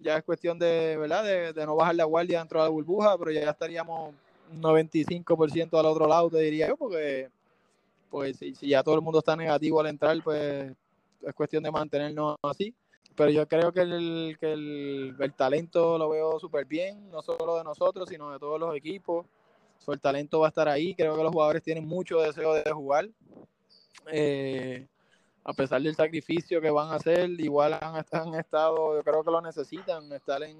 ya 0.00 0.16
es 0.16 0.24
cuestión 0.24 0.58
de, 0.58 0.96
¿verdad? 0.96 1.22
De, 1.22 1.52
de 1.52 1.66
no 1.66 1.76
bajar 1.76 1.94
la 1.94 2.04
guardia 2.04 2.40
dentro 2.40 2.58
de 2.58 2.66
la 2.66 2.70
burbuja, 2.70 3.16
pero 3.16 3.30
ya 3.30 3.48
estaríamos 3.48 4.12
un 4.52 4.60
95% 4.60 5.78
al 5.78 5.86
otro 5.86 6.08
lado, 6.08 6.30
te 6.30 6.38
diría 6.38 6.66
yo, 6.66 6.76
porque 6.76 7.28
pues 8.14 8.36
si, 8.36 8.54
ya 8.68 8.80
todo 8.84 8.94
el 8.94 9.00
mundo 9.00 9.18
está 9.18 9.34
negativo 9.34 9.80
al 9.80 9.88
entrar, 9.88 10.16
pues 10.22 10.72
es 11.20 11.34
cuestión 11.34 11.64
de 11.64 11.72
mantenernos 11.72 12.36
así. 12.44 12.72
Pero 13.16 13.28
yo 13.30 13.48
creo 13.48 13.72
que 13.72 13.80
el, 13.80 14.36
que 14.38 14.52
el, 14.52 15.34
talento 15.36 15.98
lo 15.98 16.08
veo 16.10 16.38
súper 16.38 16.64
bien, 16.64 17.10
no 17.10 17.22
solo 17.22 17.56
de 17.56 17.64
nosotros, 17.64 18.08
sino 18.08 18.30
de 18.30 18.38
todos 18.38 18.60
los 18.60 18.76
equipos. 18.76 19.26
el 19.88 20.00
talento 20.00 20.38
va 20.38 20.46
a 20.46 20.50
estar 20.50 20.68
ahí. 20.68 20.94
Creo 20.94 21.16
que 21.16 21.24
los 21.24 21.32
jugadores 21.32 21.64
tienen 21.64 21.88
mucho 21.88 22.20
deseo 22.20 22.54
de 22.54 22.70
jugar. 22.70 23.08
Eh, 24.12 24.86
a 25.42 25.52
pesar 25.52 25.82
del 25.82 25.96
sacrificio 25.96 26.60
que 26.60 26.70
van 26.70 26.92
a 26.92 26.94
hacer, 26.94 27.28
igual 27.40 27.72
han, 27.80 28.04
han, 28.12 28.34
estado, 28.36 28.96
yo 28.96 29.02
creo 29.02 29.24
que 29.24 29.30
lo 29.32 29.40
necesitan, 29.40 30.12
estar 30.12 30.40
en, 30.44 30.56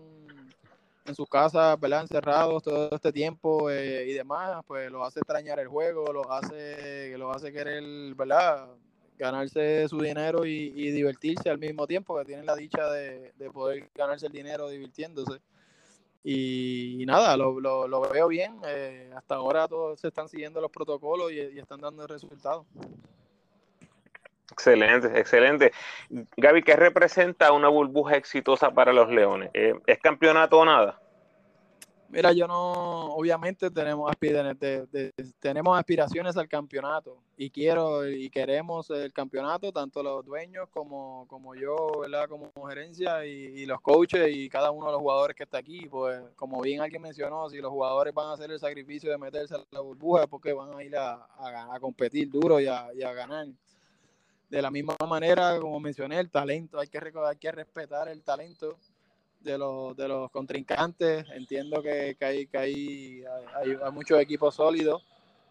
en 1.04 1.14
sus 1.14 1.28
casas, 1.28 1.78
¿verdad? 1.78 2.02
Encerrados 2.02 2.62
todo 2.62 2.88
este 2.92 3.12
tiempo 3.12 3.70
eh, 3.70 4.06
y 4.08 4.12
demás, 4.14 4.64
pues 4.66 4.90
lo 4.90 5.04
hace 5.04 5.20
extrañar 5.20 5.58
el 5.58 5.68
juego, 5.68 6.12
lo 6.12 6.30
hace, 6.32 7.16
lo 7.18 7.30
hace 7.30 7.52
querer, 7.52 8.14
¿verdad? 8.14 8.68
Ganarse 9.18 9.86
su 9.88 10.00
dinero 10.00 10.44
y, 10.46 10.70
divertirse 10.90 11.50
al 11.50 11.58
mismo 11.58 11.86
tiempo, 11.86 12.18
que 12.18 12.24
tienen 12.24 12.46
la 12.46 12.56
dicha 12.56 12.90
de, 12.90 13.32
poder 13.52 13.90
ganarse 13.94 14.26
el 14.26 14.32
dinero 14.32 14.68
divirtiéndose. 14.68 15.40
Y, 16.24 17.04
nada, 17.06 17.36
lo, 17.36 17.60
lo, 17.60 18.00
veo 18.10 18.28
bien. 18.28 18.58
Eh, 18.66 19.12
hasta 19.14 19.34
ahora 19.34 19.68
todos 19.68 20.00
se 20.00 20.08
están 20.08 20.28
siguiendo 20.28 20.60
los 20.60 20.70
protocolos 20.70 21.30
y, 21.30 21.38
están 21.58 21.80
dando 21.80 22.06
resultados. 22.06 22.66
Excelente, 24.50 25.18
excelente. 25.18 25.72
Gaby, 26.36 26.62
¿qué 26.62 26.76
representa 26.76 27.52
una 27.52 27.68
burbuja 27.68 28.16
exitosa 28.16 28.70
para 28.70 28.92
los 28.92 29.08
Leones? 29.10 29.50
Eh, 29.54 29.74
¿Es 29.86 29.98
campeonato 29.98 30.58
o 30.58 30.64
nada? 30.64 31.00
Mira, 32.10 32.32
yo 32.32 32.46
no, 32.46 33.06
obviamente 33.14 33.72
tenemos, 33.72 34.12
tenemos 35.40 35.76
aspiraciones 35.76 36.36
al 36.36 36.46
campeonato 36.46 37.18
y 37.36 37.50
quiero 37.50 38.08
y 38.08 38.30
queremos 38.30 38.88
el 38.90 39.12
campeonato, 39.12 39.72
tanto 39.72 40.00
los 40.00 40.24
dueños 40.24 40.68
como, 40.70 41.26
como 41.26 41.56
yo, 41.56 41.74
¿verdad? 42.02 42.28
Como 42.28 42.52
gerencia 42.68 43.26
y, 43.26 43.66
los 43.66 43.80
coaches 43.80 44.28
y 44.30 44.48
cada 44.48 44.70
uno 44.70 44.86
de 44.86 44.92
los 44.92 45.00
jugadores 45.00 45.34
que 45.34 45.42
está 45.42 45.58
aquí. 45.58 45.88
Pues 45.88 46.22
como 46.36 46.60
bien 46.60 46.82
alguien 46.82 47.02
mencionó, 47.02 47.50
si 47.50 47.58
los 47.58 47.72
jugadores 47.72 48.14
van 48.14 48.28
a 48.28 48.34
hacer 48.34 48.48
el 48.52 48.60
sacrificio 48.60 49.10
de 49.10 49.18
meterse 49.18 49.56
a 49.56 49.64
la 49.72 49.80
burbuja 49.80 50.22
es 50.22 50.28
porque 50.28 50.52
van 50.52 50.72
a 50.72 50.84
ir 50.84 50.96
a, 50.96 51.26
a, 51.38 51.80
competir 51.80 52.30
duro 52.30 52.60
y 52.60 52.68
a 52.68 53.12
ganar 53.12 53.48
de 54.54 54.62
la 54.62 54.70
misma 54.70 54.94
manera, 55.08 55.58
como 55.58 55.80
mencioné, 55.80 56.20
el 56.20 56.30
talento, 56.30 56.78
hay 56.78 56.86
que, 56.86 56.98
hay 56.98 57.36
que 57.36 57.50
respetar 57.50 58.08
el 58.08 58.22
talento 58.22 58.78
de 59.40 59.58
los, 59.58 59.96
de 59.96 60.06
los 60.06 60.30
contrincantes. 60.30 61.26
Entiendo 61.30 61.82
que, 61.82 62.14
que, 62.16 62.24
hay, 62.24 62.46
que 62.46 62.58
hay, 62.58 63.24
hay, 63.56 63.92
muchos 63.92 64.20
equipos 64.20 64.54
sólidos 64.54 65.04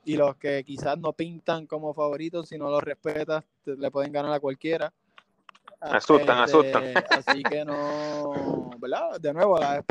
y 0.06 0.16
los 0.16 0.38
que 0.38 0.64
quizás 0.64 0.98
no 0.98 1.12
pintan 1.12 1.68
como 1.68 1.94
favoritos, 1.94 2.48
si 2.48 2.58
no 2.58 2.70
los 2.70 2.82
respetas, 2.82 3.44
le 3.66 3.92
pueden 3.92 4.14
ganar 4.14 4.32
a 4.32 4.40
cualquiera. 4.40 4.94
Asustan, 5.84 6.44
este, 6.44 6.58
asustan. 6.58 6.84
Así 7.28 7.44
que 7.44 7.66
no, 7.66 8.72
¿verdad? 8.78 9.20
De 9.20 9.34
nuevo, 9.34 9.60
la, 9.60 9.84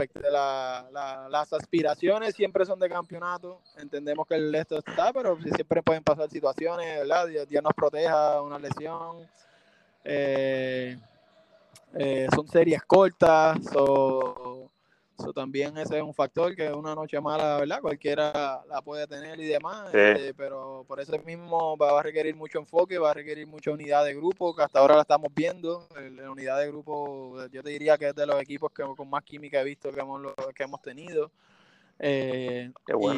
la, 0.93 1.29
las 1.29 1.53
aspiraciones 1.53 2.35
siempre 2.35 2.65
son 2.65 2.79
de 2.79 2.89
campeonato. 2.89 3.61
Entendemos 3.77 4.27
que 4.27 4.37
el 4.37 4.55
esto 4.55 4.79
está, 4.79 5.13
pero 5.13 5.39
siempre 5.43 5.83
pueden 5.83 6.03
pasar 6.03 6.31
situaciones, 6.31 7.01
¿verdad? 7.01 7.27
Dios, 7.49 7.63
nos 7.63 7.75
proteja 7.75 8.41
una 8.41 8.59
lesión. 8.59 9.29
Eh, 10.05 10.99
eh, 11.95 12.27
son 12.35 12.49
series 12.49 12.83
cortas 12.85 13.59
eso 15.19 15.33
también 15.33 15.77
ese 15.77 15.99
es 15.99 16.03
un 16.03 16.15
factor 16.15 16.55
que 16.57 16.73
una 16.73 16.95
noche 16.95 17.21
mala, 17.21 17.59
¿verdad? 17.59 17.81
Cualquiera 17.81 18.63
la 18.69 18.83
puede 18.83 19.07
tener 19.07 19.39
y 19.41 19.47
demás, 19.47 19.93
este, 19.95 20.35
pero 20.35 20.85
por 20.89 21.01
eso 21.01 21.19
mismo 21.25 21.77
va 21.77 21.99
a 21.99 22.03
requerir 22.03 22.35
mucho 22.35 22.59
enfoque, 22.59 22.99
va 22.99 23.11
a 23.11 23.15
requerir 23.15 23.47
mucha 23.47 23.71
unidad 23.71 24.05
de 24.05 24.15
grupo, 24.15 24.55
que 24.55 24.63
hasta 24.63 24.79
ahora 24.79 24.97
la 24.97 25.03
estamos 25.03 25.33
viendo. 25.35 25.87
La 26.17 26.31
unidad 26.31 26.59
de 26.59 26.69
grupo, 26.69 27.47
yo 27.49 27.63
te 27.63 27.71
diría 27.71 27.99
que 27.99 28.09
es 28.09 28.15
de 28.15 28.27
los 28.27 28.41
equipos 28.41 28.73
que 28.73 28.83
con 28.97 29.09
más 29.09 29.23
química 29.23 29.61
he 29.61 29.65
visto 29.65 29.91
que 29.91 30.01
hemos, 30.01 30.23
que 30.55 30.63
hemos 30.65 30.81
tenido. 30.83 31.31
Eh, 31.99 32.73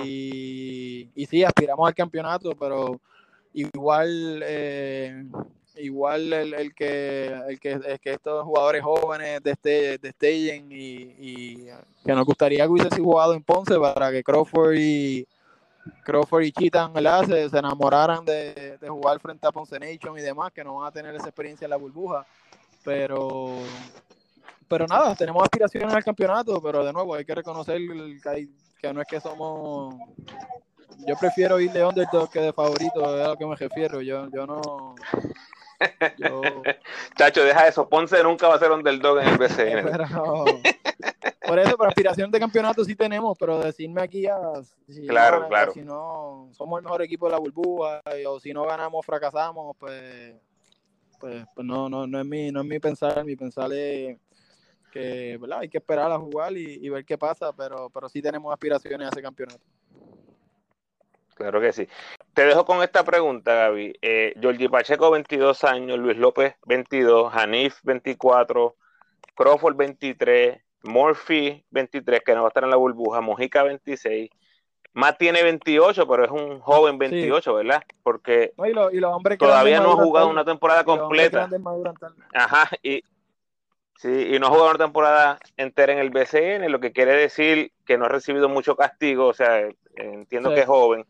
y, 0.05 1.09
y 1.15 1.27
sí, 1.27 1.45
aspiramos 1.45 1.87
al 1.89 1.95
campeonato, 1.95 2.55
pero 2.55 3.01
igual 3.55 4.43
eh, 4.45 5.25
igual 5.95 6.33
el, 6.33 6.55
el, 6.55 6.75
que, 6.75 7.27
el, 7.49 7.61
que, 7.61 7.81
es 7.87 8.01
que 8.01 8.13
estos 8.13 8.45
jugadores 8.45 8.83
jóvenes 8.83 9.41
destellen 9.43 10.71
y, 10.71 11.15
y 11.19 11.69
que 12.05 12.13
nos 12.13 12.25
gustaría 12.25 12.65
que 12.65 12.71
hubiese 12.71 13.01
jugado 13.01 13.33
en 13.33 13.43
Ponce 13.43 13.79
para 13.79 14.11
que 14.11 14.25
Crawford 14.25 14.75
y 14.77 15.27
Crawford 16.03 16.43
y 16.43 16.53
Chitan 16.53 16.93
Se, 17.27 17.45
enamoraran 17.57 18.25
de, 18.25 18.77
de, 18.81 18.89
jugar 18.89 19.21
frente 19.21 19.47
a 19.47 19.53
Ponce 19.53 19.79
Nation 19.79 20.19
y 20.19 20.23
demás, 20.23 20.53
que 20.53 20.65
no 20.65 20.77
van 20.77 20.89
a 20.89 20.93
tener 20.93 21.15
esa 21.15 21.29
experiencia 21.29 21.67
en 21.67 21.71
la 21.71 21.77
burbuja. 21.77 22.27
Pero 22.85 23.59
pero 24.67 24.87
nada, 24.87 25.15
tenemos 25.15 25.43
aspiraciones 25.43 25.95
al 25.95 26.03
campeonato, 26.03 26.61
pero 26.61 26.85
de 26.85 26.93
nuevo 26.93 27.15
hay 27.15 27.25
que 27.25 27.35
reconocer 27.35 27.79
que, 28.23 28.49
que 28.81 28.93
no 28.93 29.01
es 29.01 29.07
que 29.07 29.21
somos 29.21 29.95
yo 31.07 31.17
prefiero 31.17 31.61
ir 31.61 31.73
de 31.73 31.85
underdog 31.85 32.31
que 32.31 32.41
de 32.41 32.53
favorito, 32.53 33.01
es 33.17 33.25
a 33.25 33.29
lo 33.29 33.37
que 33.37 33.47
me 33.47 33.57
refiero. 33.57 34.01
Yo, 34.01 34.29
yo 34.31 34.47
no, 34.47 34.95
Chacho, 37.19 37.45
deja 37.45 37.69
eso. 37.69 37.89
Ponce 37.89 38.23
nunca 38.23 38.49
va 38.49 38.55
a 38.57 38.59
ser 38.59 38.71
underdog 38.71 39.21
en 39.21 39.29
el 39.29 39.39
BCN. 39.39 39.87
Por 41.47 41.59
eso, 41.59 41.77
por 41.77 41.87
aspiración 41.89 42.31
de 42.31 42.41
campeonato 42.41 42.83
sí 42.85 42.97
tenemos, 42.97 43.37
pero 43.39 43.59
decirme 43.59 44.01
aquí 44.01 44.27
a, 44.27 44.39
si 44.89 45.07
claro, 45.07 45.41
no, 45.41 45.49
claro. 45.49 45.73
si 45.73 45.83
no 45.83 46.49
somos 46.53 46.79
el 46.79 46.85
mejor 46.85 47.03
equipo 47.03 47.27
de 47.27 47.33
la 47.33 47.39
burbuja 47.39 48.01
o 48.27 48.41
si 48.41 48.55
no 48.55 48.65
ganamos 48.65 49.05
fracasamos, 49.05 49.77
pues, 49.79 50.35
pues, 51.21 51.45
pues, 51.55 51.67
no, 51.67 51.91
no, 51.91 52.07
no 52.07 52.19
es 52.19 52.25
mi, 52.25 52.51
no 52.51 52.63
es 52.63 52.67
mi 52.67 52.79
pensar, 52.79 53.25
mi 53.27 53.37
pensar 53.37 53.71
es 53.75 54.19
que 54.91 55.37
¿verdad? 55.39 55.59
hay 55.61 55.69
que 55.69 55.79
esperar 55.79 56.11
a 56.11 56.19
jugar 56.19 56.57
y, 56.57 56.89
ver 56.89 57.05
qué 57.05 57.19
pasa, 57.19 57.53
pero, 57.53 57.91
pero 57.91 58.09
sí 58.09 58.23
tenemos 58.23 58.53
aspiraciones 58.53 59.07
a 59.07 59.11
ese 59.11 59.23
campeonato. 59.23 59.65
Claro 61.35 61.61
que 61.61 61.73
sí. 61.73 61.89
Te 62.33 62.45
dejo 62.45 62.65
con 62.65 62.83
esta 62.83 63.05
pregunta, 63.05 63.55
Gaby. 63.55 63.99
Eh, 64.03 64.35
Georgie 64.41 64.69
Pacheco, 64.69 65.11
22 65.11 65.65
años, 65.65 65.99
Luis 65.99 66.17
López, 66.17 66.55
22, 66.67 67.33
Hanif, 67.35 67.79
24, 67.83 68.77
Crawford, 69.35 69.77
23, 69.77 70.59
Murphy, 70.85 71.65
23, 71.71 72.23
que 72.25 72.35
no 72.35 72.43
va 72.43 72.47
a 72.47 72.49
estar 72.49 72.65
en 72.65 72.71
la 72.71 72.77
burbuja, 72.77 73.21
Mojica, 73.21 73.63
26. 73.63 74.31
Matt 74.95 75.19
tiene 75.19 75.43
28, 75.43 76.07
pero 76.07 76.25
es 76.25 76.31
un 76.31 76.61
joven 76.61 76.99
28, 76.99 77.55
¿verdad? 77.55 77.83
Porque 78.05 78.53
todavía 79.39 79.81
no 79.81 79.93
ha 79.93 79.97
jugado 79.97 80.29
una 80.29 80.45
temporada 80.45 80.85
completa. 80.85 81.49
Ajá, 82.33 82.71
y, 82.81 83.03
sí, 83.97 84.29
y 84.33 84.39
no 84.39 84.47
ha 84.47 84.51
jugado 84.51 84.71
una 84.71 84.85
temporada 84.85 85.39
entera 85.57 85.93
en 85.93 85.99
el 85.99 86.11
BCN, 86.11 86.71
lo 86.71 86.79
que 86.79 86.93
quiere 86.93 87.13
decir 87.13 87.73
que 87.85 87.99
no 87.99 88.05
ha 88.05 88.09
recibido 88.09 88.49
mucho 88.49 88.77
castigo, 88.77 89.27
o 89.27 89.35
sea, 89.35 89.69
entiendo 89.97 90.55
que 90.55 90.61
es 90.61 90.67
joven. 90.67 91.05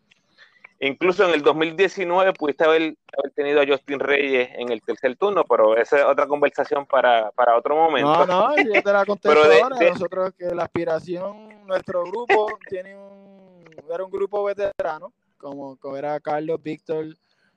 Incluso 0.85 1.27
en 1.27 1.33
el 1.33 1.41
2019 1.41 2.35
pudiste 2.35 2.63
haber, 2.65 2.95
tenido 3.35 3.63
a 3.63 3.67
Justin 3.67 3.99
Reyes 3.99 4.51
en 4.53 4.71
el 4.71 4.83
tercer 4.83 5.17
turno, 5.17 5.43
pero 5.45 5.75
esa 5.79 6.01
es 6.01 6.05
otra 6.05 6.27
conversación 6.27 6.85
para, 6.85 7.33
otro 7.57 7.75
momento. 7.75 8.27
No, 8.27 8.51
no, 8.51 8.57
yo 8.75 8.83
te 8.83 8.93
la 8.93 9.07
contesto 9.07 9.41
ahora. 9.63 9.77
Nosotros 9.81 10.35
que 10.37 10.55
la 10.55 10.65
aspiración, 10.65 11.67
nuestro 11.67 12.05
grupo 12.05 12.59
tiene 12.69 12.99
un, 12.99 13.65
era 13.91 14.05
un 14.05 14.11
grupo 14.11 14.45
veterano, 14.45 15.15
como, 15.39 15.79
era 15.97 16.21
Carlos, 16.21 16.63
Víctor, 16.63 17.17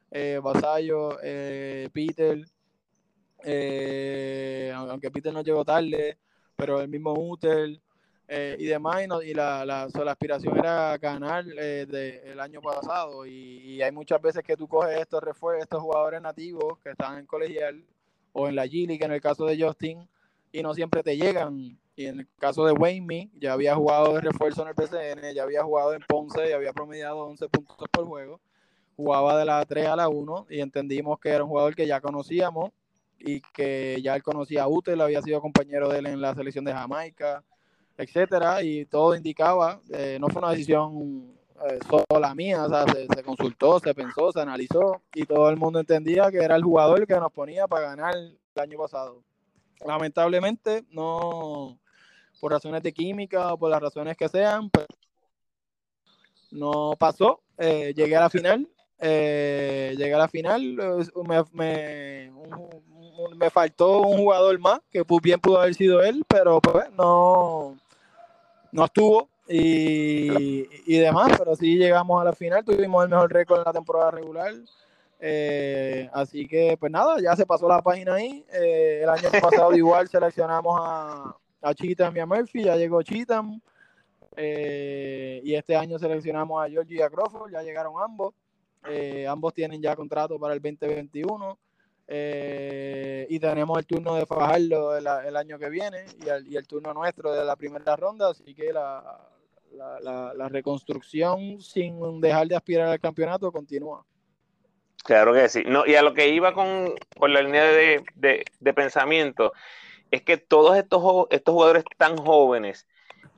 eh, 0.09 0.39
Basayo, 0.41 1.19
eh, 1.21 1.89
Peter, 1.91 2.39
eh, 3.43 4.71
aunque 4.73 5.11
Peter 5.11 5.33
no 5.33 5.41
llegó 5.41 5.65
tarde, 5.65 6.17
pero 6.55 6.79
el 6.79 6.87
mismo 6.87 7.13
Uter, 7.13 7.77
eh, 8.29 8.57
y 8.59 8.65
demás, 8.65 9.03
y, 9.23 9.33
la, 9.33 9.65
la, 9.65 9.83
aspiración 9.83 10.57
era 10.57 10.97
ganar 10.97 11.45
eh, 11.57 12.23
el 12.25 12.39
año 12.41 12.61
pasado. 12.61 13.25
Y, 13.25 13.81
hay 13.81 13.91
muchas 13.91 14.21
veces 14.21 14.43
que 14.43 14.57
tú 14.57 14.67
coges 14.67 14.99
estos 14.99 15.23
refuerzos, 15.23 15.63
estos 15.63 15.81
jugadores 15.81 16.21
nativos 16.21 16.77
que 16.79 16.89
están 16.89 17.19
en 17.19 17.25
colegial 17.25 17.83
o 18.33 18.47
en 18.47 18.55
la 18.55 18.65
G-League, 18.65 19.03
en 19.03 19.13
el 19.13 19.21
caso 19.21 19.45
de 19.45 19.61
Justin, 19.61 20.07
y 20.51 20.61
no 20.61 20.73
siempre 20.73 21.03
te 21.03 21.15
llegan. 21.15 21.77
Y 21.95 22.05
en 22.05 22.19
el 22.19 22.27
caso 22.37 22.65
de 22.65 22.73
Wayne, 22.73 23.31
ya 23.39 23.53
había 23.53 23.75
jugado 23.75 24.13
de 24.13 24.21
refuerzo 24.21 24.61
en 24.61 24.67
el 24.67 24.75
PCN, 24.75 25.33
ya 25.33 25.43
había 25.43 25.63
jugado 25.63 25.93
en 25.93 26.01
Ponce, 26.07 26.49
y 26.49 26.53
había 26.53 26.73
promediado 26.73 27.19
11 27.19 27.47
puntos 27.49 27.87
por 27.89 28.05
juego. 28.05 28.41
Jugaba 28.97 29.39
de 29.39 29.45
la 29.45 29.63
3 29.63 29.87
a 29.87 29.95
la 29.95 30.09
1 30.09 30.47
y 30.49 30.59
entendimos 30.59 31.19
que 31.19 31.29
era 31.29 31.43
un 31.43 31.49
jugador 31.49 31.75
que 31.75 31.87
ya 31.87 32.01
conocíamos 32.01 32.71
y 33.19 33.41
que 33.41 33.99
ya 34.03 34.15
él 34.15 34.23
conocía 34.23 34.63
a 34.63 34.67
Utel, 34.67 35.01
había 35.01 35.21
sido 35.21 35.41
compañero 35.41 35.89
de 35.89 35.99
él 35.99 36.07
en 36.07 36.21
la 36.21 36.35
selección 36.35 36.65
de 36.65 36.73
Jamaica 36.73 37.43
etcétera, 37.97 38.61
y 38.61 38.85
todo 38.85 39.15
indicaba, 39.15 39.81
eh, 39.89 40.17
no 40.21 40.27
fue 40.29 40.41
una 40.41 40.51
decisión 40.51 41.33
eh, 41.67 41.79
sola 42.09 42.35
mía, 42.35 42.67
se, 43.15 43.23
consultó, 43.23 43.79
se 43.79 43.93
pensó, 43.95 44.31
se 44.31 44.39
analizó, 44.39 45.01
y 45.15 45.25
todo 45.25 45.49
el 45.49 45.57
mundo 45.57 45.79
entendía 45.79 46.29
que 46.29 46.37
era 46.37 46.55
el 46.55 46.63
jugador 46.63 47.07
que 47.07 47.15
nos 47.15 47.31
ponía 47.31 47.67
para 47.67 47.89
ganar 47.89 48.15
el 48.15 48.37
año 48.55 48.77
pasado. 48.77 49.23
Lamentablemente, 49.85 50.85
no, 50.91 51.79
por 52.39 52.51
razones 52.51 52.83
de 52.83 52.93
química 52.93 53.53
o 53.53 53.57
por 53.57 53.71
las 53.71 53.81
razones 53.81 54.15
que 54.15 54.29
sean, 54.29 54.69
pues, 54.69 54.85
no 56.51 56.93
pasó. 56.97 57.41
Eh, 57.57 57.93
llegué 57.95 58.15
a 58.15 58.21
la 58.21 58.29
final, 58.29 58.67
llegué 58.99 60.13
a 60.13 60.19
la 60.19 60.27
final, 60.27 60.77
me, 61.27 61.43
me, 61.53 62.31
me 63.35 63.49
faltó 63.49 64.01
un 64.01 64.17
jugador 64.17 64.59
más, 64.59 64.81
que 64.91 65.03
bien 65.23 65.39
pudo 65.39 65.59
haber 65.59 65.73
sido 65.73 66.03
él, 66.03 66.23
pero 66.27 66.61
pues 66.61 66.91
no, 66.91 67.75
no 68.71 68.85
estuvo 68.85 69.29
y, 69.49 70.97
demás, 70.99 71.31
pero 71.37 71.55
sí 71.55 71.77
llegamos 71.77 72.21
a 72.21 72.25
la 72.25 72.33
final, 72.33 72.63
tuvimos 72.65 73.03
el 73.03 73.09
mejor 73.09 73.31
récord 73.31 73.59
en 73.59 73.65
la 73.65 73.73
temporada 73.73 74.11
regular. 74.11 74.53
Eh, 75.19 76.09
así 76.13 76.47
que, 76.47 76.77
pues 76.77 76.91
nada, 76.91 77.19
ya 77.21 77.35
se 77.35 77.45
pasó 77.45 77.67
la 77.67 77.81
página 77.81 78.15
ahí. 78.15 78.45
Eh, 78.53 79.01
el 79.03 79.09
año 79.09 79.29
pasado 79.41 79.73
igual 79.75 80.07
seleccionamos 80.07 80.79
a, 80.79 81.35
a 81.61 81.73
Cheatham 81.73 82.15
y 82.17 82.19
a 82.19 82.25
Murphy, 82.25 82.63
ya 82.63 82.75
llegó 82.75 83.01
Cheatham. 83.01 83.61
Eh, 84.35 85.41
y 85.43 85.55
este 85.55 85.75
año 85.75 85.97
seleccionamos 85.97 86.63
a 86.63 86.69
Georgie 86.69 86.97
y 86.97 87.01
a 87.01 87.09
Crawford, 87.09 87.51
ya 87.51 87.63
llegaron 87.63 87.93
ambos. 88.01 88.33
ambos 89.27 89.53
tienen 89.53 89.81
ya 89.81 89.95
contrato 89.95 90.37
para 90.37 90.53
el 90.53 90.61
2021. 90.61 91.57
Eh, 92.09 93.27
y 93.29 93.37
tenemos 93.39 93.77
el 93.77 93.85
turno 93.85 94.15
de 94.15 94.25
Fajardo 94.25 94.95
el, 94.95 95.35
año 95.35 95.59
que 95.59 95.69
viene 95.69 96.05
y 96.47 96.55
el, 96.55 96.65
turno 96.65 96.93
nuestro 96.93 97.33
de 97.33 97.43
la 97.43 97.57
primera 97.57 97.97
ronda, 97.97 98.29
así 98.29 98.55
que 98.55 98.71
la, 98.71 99.29
la, 99.73 100.33
la, 100.33 100.47
reconstrucción 100.47 101.59
sin 101.59 102.21
dejar 102.21 102.47
de 102.47 102.55
aspirar 102.55 102.87
al 102.87 102.99
campeonato 103.01 103.51
continúa. 103.51 104.05
Claro 105.03 105.33
que 105.33 105.49
sí. 105.49 105.63
No, 105.65 105.85
y 105.85 105.95
a 105.95 106.01
lo 106.01 106.13
que 106.13 106.29
iba 106.29 106.53
con, 106.53 106.93
con 107.17 107.33
la 107.33 107.41
línea 107.41 107.63
de, 107.65 108.03
de, 108.15 108.73
pensamiento, 108.73 109.53
es 110.09 110.21
que 110.21 110.37
todos 110.37 110.77
estos, 110.77 111.27
estos 111.29 111.53
jugadores 111.53 111.83
tan 111.97 112.17
jóvenes, 112.17 112.87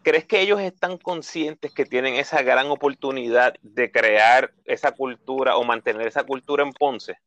¿crees 0.03 0.25
que 0.25 0.41
ellos 0.41 0.59
están 0.61 0.97
conscientes 0.97 1.73
que 1.73 1.85
tienen 1.85 2.15
esa 2.15 2.43
gran 2.43 2.67
oportunidad 2.67 3.55
de 3.61 3.91
crear 3.91 4.51
esa 4.65 4.91
cultura 4.91 5.57
o 5.57 5.63
mantener 5.63 6.07
esa 6.07 6.23
cultura 6.23 6.63
en 6.63 6.71
Ponce? 6.71 7.17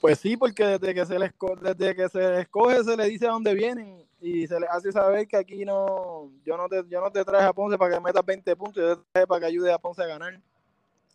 Pues 0.00 0.18
sí, 0.18 0.36
porque 0.36 0.64
desde 0.64 0.94
que 0.94 1.06
se 1.06 1.18
les 1.18 1.32
desde 1.60 1.94
que 1.94 2.08
se 2.08 2.40
escoge 2.40 2.84
se 2.84 2.96
le 2.96 3.08
dice 3.08 3.26
a 3.26 3.30
dónde 3.30 3.54
vienen 3.54 4.04
y 4.20 4.46
se 4.46 4.58
les 4.60 4.68
hace 4.70 4.92
saber 4.92 5.26
que 5.26 5.36
aquí 5.36 5.64
no 5.64 6.30
yo 6.44 6.56
no 6.56 6.68
te 6.68 6.84
yo 6.88 7.00
no 7.00 7.10
te 7.10 7.24
traje 7.24 7.44
a 7.44 7.52
Ponce 7.52 7.78
para 7.78 7.94
que 7.94 8.00
metas 8.00 8.24
20 8.24 8.56
puntos, 8.56 8.82
yo 8.82 8.96
te 8.96 9.04
traje 9.12 9.26
para 9.26 9.40
que 9.40 9.46
ayude 9.46 9.72
a 9.72 9.78
Ponce 9.78 10.02
a 10.02 10.06
ganar. 10.06 10.40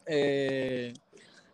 Eh, 0.06 0.94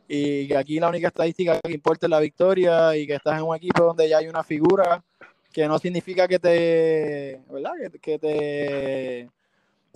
y 0.08 0.54
aquí 0.54 0.80
la 0.80 0.89
única 0.89 1.08
estadística 1.08 1.60
que 1.62 1.71
importa 1.71 2.06
es 2.06 2.10
la 2.10 2.19
victoria 2.19 2.95
y 2.95 3.08
que 3.08 3.15
estás 3.15 3.39
en 3.39 3.45
un 3.45 3.56
equipo 3.56 3.84
donde 3.84 4.08
ya 4.10 4.17
hay 4.17 4.28
una 4.28 4.43
figura 4.43 5.04
que 5.52 5.67
no 5.67 5.80
significa 5.80 6.28
que 6.28 6.39
te, 6.39 7.41
¿verdad? 7.49 7.73
que 8.02 8.19
te 8.19 9.30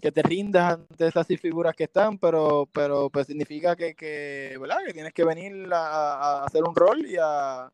que 0.02 0.12
te 0.12 0.22
rindas 0.22 0.74
ante 0.74 1.08
esas 1.08 1.26
figuras 1.28 1.76
que 1.76 1.86
están, 1.86 2.18
pero, 2.20 2.68
pero 2.72 3.10
pues 3.10 3.28
significa 3.28 3.76
que, 3.76 3.96
que, 3.96 4.56
¿verdad? 4.60 4.78
que 4.86 4.94
tienes 4.94 5.14
que 5.14 5.24
venir 5.24 5.68
a, 5.74 6.44
hacer 6.44 6.64
un 6.64 6.76
rol 6.76 7.06
y, 7.06 7.16
a, 7.20 7.72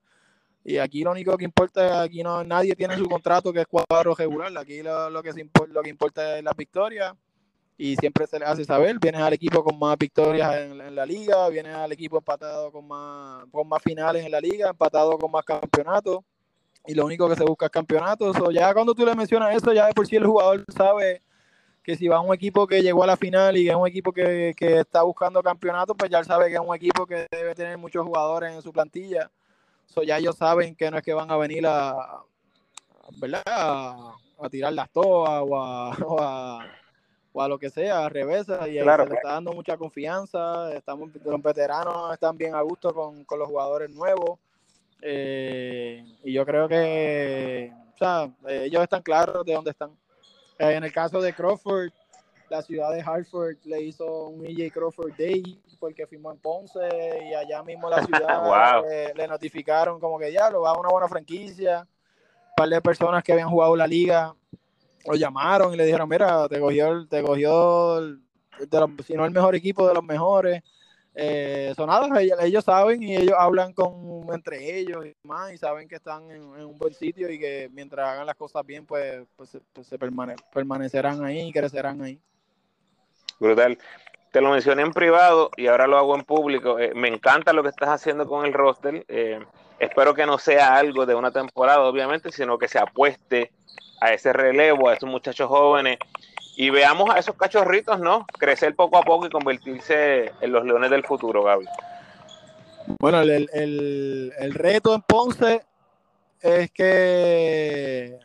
y 0.64 0.78
aquí 0.78 1.04
lo 1.04 1.12
único 1.12 1.38
que 1.38 1.44
importa, 1.44 2.02
aquí 2.02 2.24
no 2.24 2.44
nadie 2.44 2.76
tiene 2.76 2.98
su 2.98 3.08
contrato 3.10 3.52
que 3.52 3.62
es 3.62 3.68
cuadro 3.68 4.16
regular, 4.16 4.58
aquí 4.58 4.82
lo, 4.82 5.10
lo 5.10 5.22
que, 5.22 5.34
se 5.34 5.50
lo 5.70 5.82
que 5.82 5.90
importa 5.90 6.38
es 6.38 6.44
la 6.44 6.54
victoria 6.54 7.14
y 7.78 7.98
siempre 7.98 8.26
se 8.28 8.40
le 8.40 8.46
hace 8.46 8.64
saber, 8.64 9.00
vienes 9.00 9.22
al 9.22 9.34
equipo 9.34 9.62
con 9.62 9.78
más 9.78 9.98
victorias 9.98 10.56
en, 10.56 10.96
la 10.96 11.06
liga, 11.06 11.50
vienes 11.50 11.76
al 11.76 11.92
equipo 11.92 12.18
empatado 12.18 12.72
con 12.72 12.88
más, 12.88 13.46
con 13.52 13.68
más 13.68 13.82
finales 13.84 14.26
en 14.26 14.32
la 14.32 14.40
liga, 14.40 14.70
empatado 14.70 15.18
con 15.18 15.30
más 15.30 15.44
campeonatos 15.44 16.20
y 16.86 16.94
lo 16.94 17.06
único 17.06 17.28
que 17.28 17.36
se 17.36 17.44
busca 17.44 17.66
es 17.66 17.72
campeonatos, 17.72 18.38
o 18.40 18.52
ya 18.52 18.74
cuando 18.74 18.94
tú 18.94 19.06
le 19.06 19.16
mencionas 19.16 19.56
eso, 19.56 19.74
ya 19.74 19.88
de 19.88 19.94
por 19.94 20.08
sí 20.08 20.16
el 20.16 20.26
jugador 20.26 20.64
sabe 20.74 21.22
que 21.84 21.98
si 21.98 22.08
va 22.08 22.18
a 22.18 22.22
un 22.22 22.34
equipo 22.34 22.66
que 22.66 22.82
llegó 22.82 23.04
a 23.04 23.08
la 23.08 23.18
final 23.18 23.58
y 23.58 23.70
es 23.70 23.76
un 23.76 23.88
equipo 23.88 24.14
que, 24.14 24.56
está 24.58 25.04
buscando 25.04 25.44
campeonato, 25.44 25.94
pues 25.96 26.10
ya 26.10 26.20
él 26.20 26.26
sabe 26.26 26.48
que 26.48 26.56
es 26.56 26.62
un 26.62 26.74
equipo 26.74 27.06
que 27.06 27.28
debe 27.30 27.54
tener 27.54 27.78
muchos 27.78 28.06
jugadores 28.06 28.54
en 28.54 28.62
su 28.62 28.72
plantilla. 28.72 29.30
So, 29.86 30.02
ya 30.02 30.18
ellos 30.18 30.38
saben 30.38 30.76
que 30.76 30.90
no 30.90 30.98
es 30.98 31.04
que 31.04 31.14
van 31.14 31.30
a 31.30 31.38
venir 31.38 31.68
a, 31.68 32.22
¿verdad? 33.18 33.44
a, 33.46 34.16
tirar 34.50 34.74
las 34.74 34.90
toas 34.92 35.44
o 35.46 35.58
a, 35.58 36.68
o 37.34 37.42
a, 37.42 37.48
lo 37.48 37.60
que 37.60 37.70
sea, 37.70 38.06
a 38.06 38.10
revés. 38.10 38.48
Y 38.68 38.80
claro, 38.80 39.04
se 39.04 39.10
le 39.10 39.16
está 39.18 39.34
dando 39.34 39.52
mucha 39.52 39.76
confianza. 39.76 40.74
Estamos, 40.74 41.10
los 41.24 41.42
veteranos 41.42 42.14
están 42.14 42.38
bien 42.38 42.56
a 42.56 42.62
gusto 42.62 42.94
con, 42.94 43.26
los 43.38 43.48
jugadores 43.48 43.90
nuevos. 43.90 44.40
Eh, 45.02 46.06
y 46.24 46.32
yo 46.32 46.46
creo 46.46 46.70
que 46.70 47.74
o 47.94 47.98
sea, 47.98 48.32
ellos 48.48 48.82
están 48.82 49.02
claros 49.02 49.46
de 49.46 49.54
dónde 49.54 49.72
están. 49.72 49.92
Eh, 50.60 50.74
en 50.74 50.84
el 50.84 50.92
caso 50.92 51.22
de 51.22 51.34
Crawford, 51.34 51.92
la 52.50 52.62
ciudad 52.62 52.92
de 52.92 53.02
Hartford 53.02 53.58
le 53.64 53.82
hizo 53.82 54.28
un 54.28 54.46
EJ 54.46 54.72
Crawford 54.72 55.14
Day 55.18 55.60
porque 55.80 56.06
firmó 56.06 56.32
en 56.32 56.38
Ponce 56.38 56.80
y 57.30 57.34
allá 57.34 57.64
mismo 57.64 57.90
la 57.90 58.04
ciudad 58.04 58.84
le, 59.16 59.28
notificaron 59.28 60.00
como 60.00 60.20
que 60.20 60.32
ya 60.32 60.50
lo 60.50 60.62
va 60.62 60.72
a 60.72 60.80
una 60.80 60.90
buena 60.90 61.08
franquicia. 61.08 61.80
Un 61.80 62.56
par 62.56 62.70
de 62.70 62.82
personas 62.82 63.24
que 63.24 63.34
habían 63.34 63.50
jugado 63.50 63.76
la 63.76 63.88
liga 63.88 64.36
lo 65.06 65.16
llamaron 65.16 65.74
y 65.74 65.78
le 65.78 65.86
dijeron, 65.86 66.08
mira, 66.08 66.48
te 66.48 66.60
cogió, 66.60 67.06
te 67.08 67.24
cogió 67.24 68.00
si 69.06 69.14
no 69.16 69.26
el 69.26 69.32
mejor 69.32 69.56
equipo 69.56 69.88
de 69.88 69.94
los 69.94 70.04
mejores. 70.04 70.64
Eh, 71.16 71.74
son 71.76 71.88
nada, 71.88 72.08
ellos, 72.42 72.64
saben 72.64 73.04
y 73.04 73.16
ellos 73.16 73.36
hablan 73.38 73.74
con 73.74 74.26
entre 74.34 74.80
ellos 74.80 75.06
y 75.06 75.16
más 75.28 75.54
y 75.54 75.58
saben 75.60 75.88
que 75.88 75.96
están 75.96 76.32
en, 76.32 76.42
un 76.42 76.76
buen 76.78 76.94
sitio 76.94 77.30
y 77.30 77.38
que 77.38 77.70
mientras 77.72 78.08
hagan 78.08 78.26
las 78.26 78.36
cosas 78.36 78.66
bien, 78.66 78.86
pues, 78.86 79.24
pues, 79.36 79.50
se 79.50 79.60
pues 80.00 80.12
permanecerán 80.52 81.24
ahí 81.24 81.42
y 81.42 81.54
crecerán 81.54 82.02
ahí. 82.02 82.20
Brutal. 83.40 83.78
Te 84.32 84.42
lo 84.42 84.50
mencioné 84.50 84.82
en 84.82 84.92
privado 84.92 85.52
y 85.56 85.68
ahora 85.68 85.86
lo 85.86 85.98
hago 85.98 86.16
en 86.16 86.24
público. 86.24 86.80
Eh, 86.80 86.94
me 86.96 87.08
encanta 87.08 87.54
lo 87.54 87.62
que 87.62 87.70
estás 87.70 87.90
haciendo 87.90 88.28
con 88.28 88.48
el 88.48 88.54
roster. 88.54 89.06
Eh, 89.08 89.40
espero 89.78 90.16
que 90.16 90.26
no 90.26 90.40
sea 90.40 90.76
algo 90.76 91.06
de 91.06 91.14
una 91.14 91.30
temporada, 91.30 91.82
obviamente, 91.82 92.32
sino 92.32 92.58
que 92.58 92.68
se 92.68 92.80
apueste 92.80 93.52
a 94.02 94.12
ese 94.12 94.34
relevo, 94.34 94.90
a 94.90 94.96
esos 94.96 95.08
muchachos 95.08 95.48
jóvenes 95.48 96.00
y 96.56 96.70
veamos 96.70 97.10
a 97.10 97.20
esos 97.20 97.36
cachorritos, 97.36 98.00
¿no? 98.00 98.26
Crecer 98.38 98.76
poco 98.76 98.98
a 98.98 99.04
poco 99.04 99.26
y 99.26 99.30
convertirse 99.30 100.32
en 100.42 100.52
los 100.52 100.66
leones 100.66 100.92
del 100.92 101.04
futuro, 101.04 101.44
Gaby. 101.44 101.66
Bueno, 103.00 103.22
el, 103.22 103.50
el 104.38 104.54
reto 104.54 104.94
en 104.94 105.02
Ponce 105.02 105.66
es 106.42 106.72
que 106.72 108.20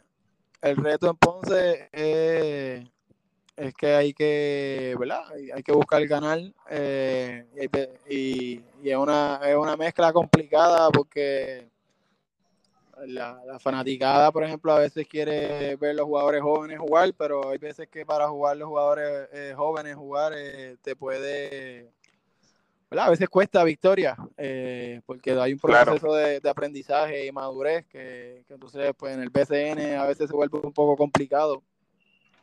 el 0.61 0.77
reto 0.77 1.11
en 1.11 1.17
Ponce 1.17 1.89
es 1.93 3.75
que 3.75 3.95
hay 3.95 4.13
que, 4.13 4.97
¿verdad? 4.99 5.23
Hay 5.55 5.63
que 5.63 5.73
buscar 5.73 6.03
el 6.03 6.09
canal 6.09 6.55
eh, 6.69 7.47
y, 8.09 8.61
es, 8.83 8.97
una, 8.97 9.41
es 9.45 9.57
una 9.57 9.77
mezcla 9.77 10.13
complicada 10.13 10.91
porque 10.91 11.69
la, 13.07 13.41
la, 13.47 13.59
fanaticada, 13.59 14.33
por 14.33 14.45
ejemplo, 14.45 14.73
a 14.73 14.79
veces 14.79 15.07
quiere 15.07 15.77
ver 15.77 15.95
los 15.95 16.07
jugadores 16.07 16.43
jóvenes 16.43 16.79
jugar, 16.79 17.13
pero 17.17 17.51
hay 17.51 17.59
veces 17.59 17.89
que 17.89 18.05
para 18.05 18.29
jugar 18.29 18.57
los 18.57 18.69
jugadores 18.69 19.29
eh, 19.33 19.55
jóvenes 19.57 19.97
jugar 19.97 20.33
eh, 20.37 20.77
te 20.83 20.97
puede, 20.97 21.91
¿verdad? 22.91 23.07
A 23.07 23.11
veces 23.11 23.29
cuesta 23.29 23.65
victoria, 23.65 24.17
porque 25.07 25.33
hay 25.33 25.53
un 25.53 25.59
proceso 25.59 26.15
de, 26.15 26.41
aprendizaje 26.49 27.27
y 27.27 27.33
madurez 27.33 27.87
que, 27.87 28.45
que, 28.47 28.55
entonces 28.55 28.93
pues 28.97 29.15
en 29.15 29.23
el 29.23 29.31
BCN 29.31 29.97
a 29.97 30.07
veces 30.07 30.29
se 30.29 30.37
vuelve 30.37 30.59
un 30.59 30.73
poco 30.73 30.97
complicado 30.97 31.63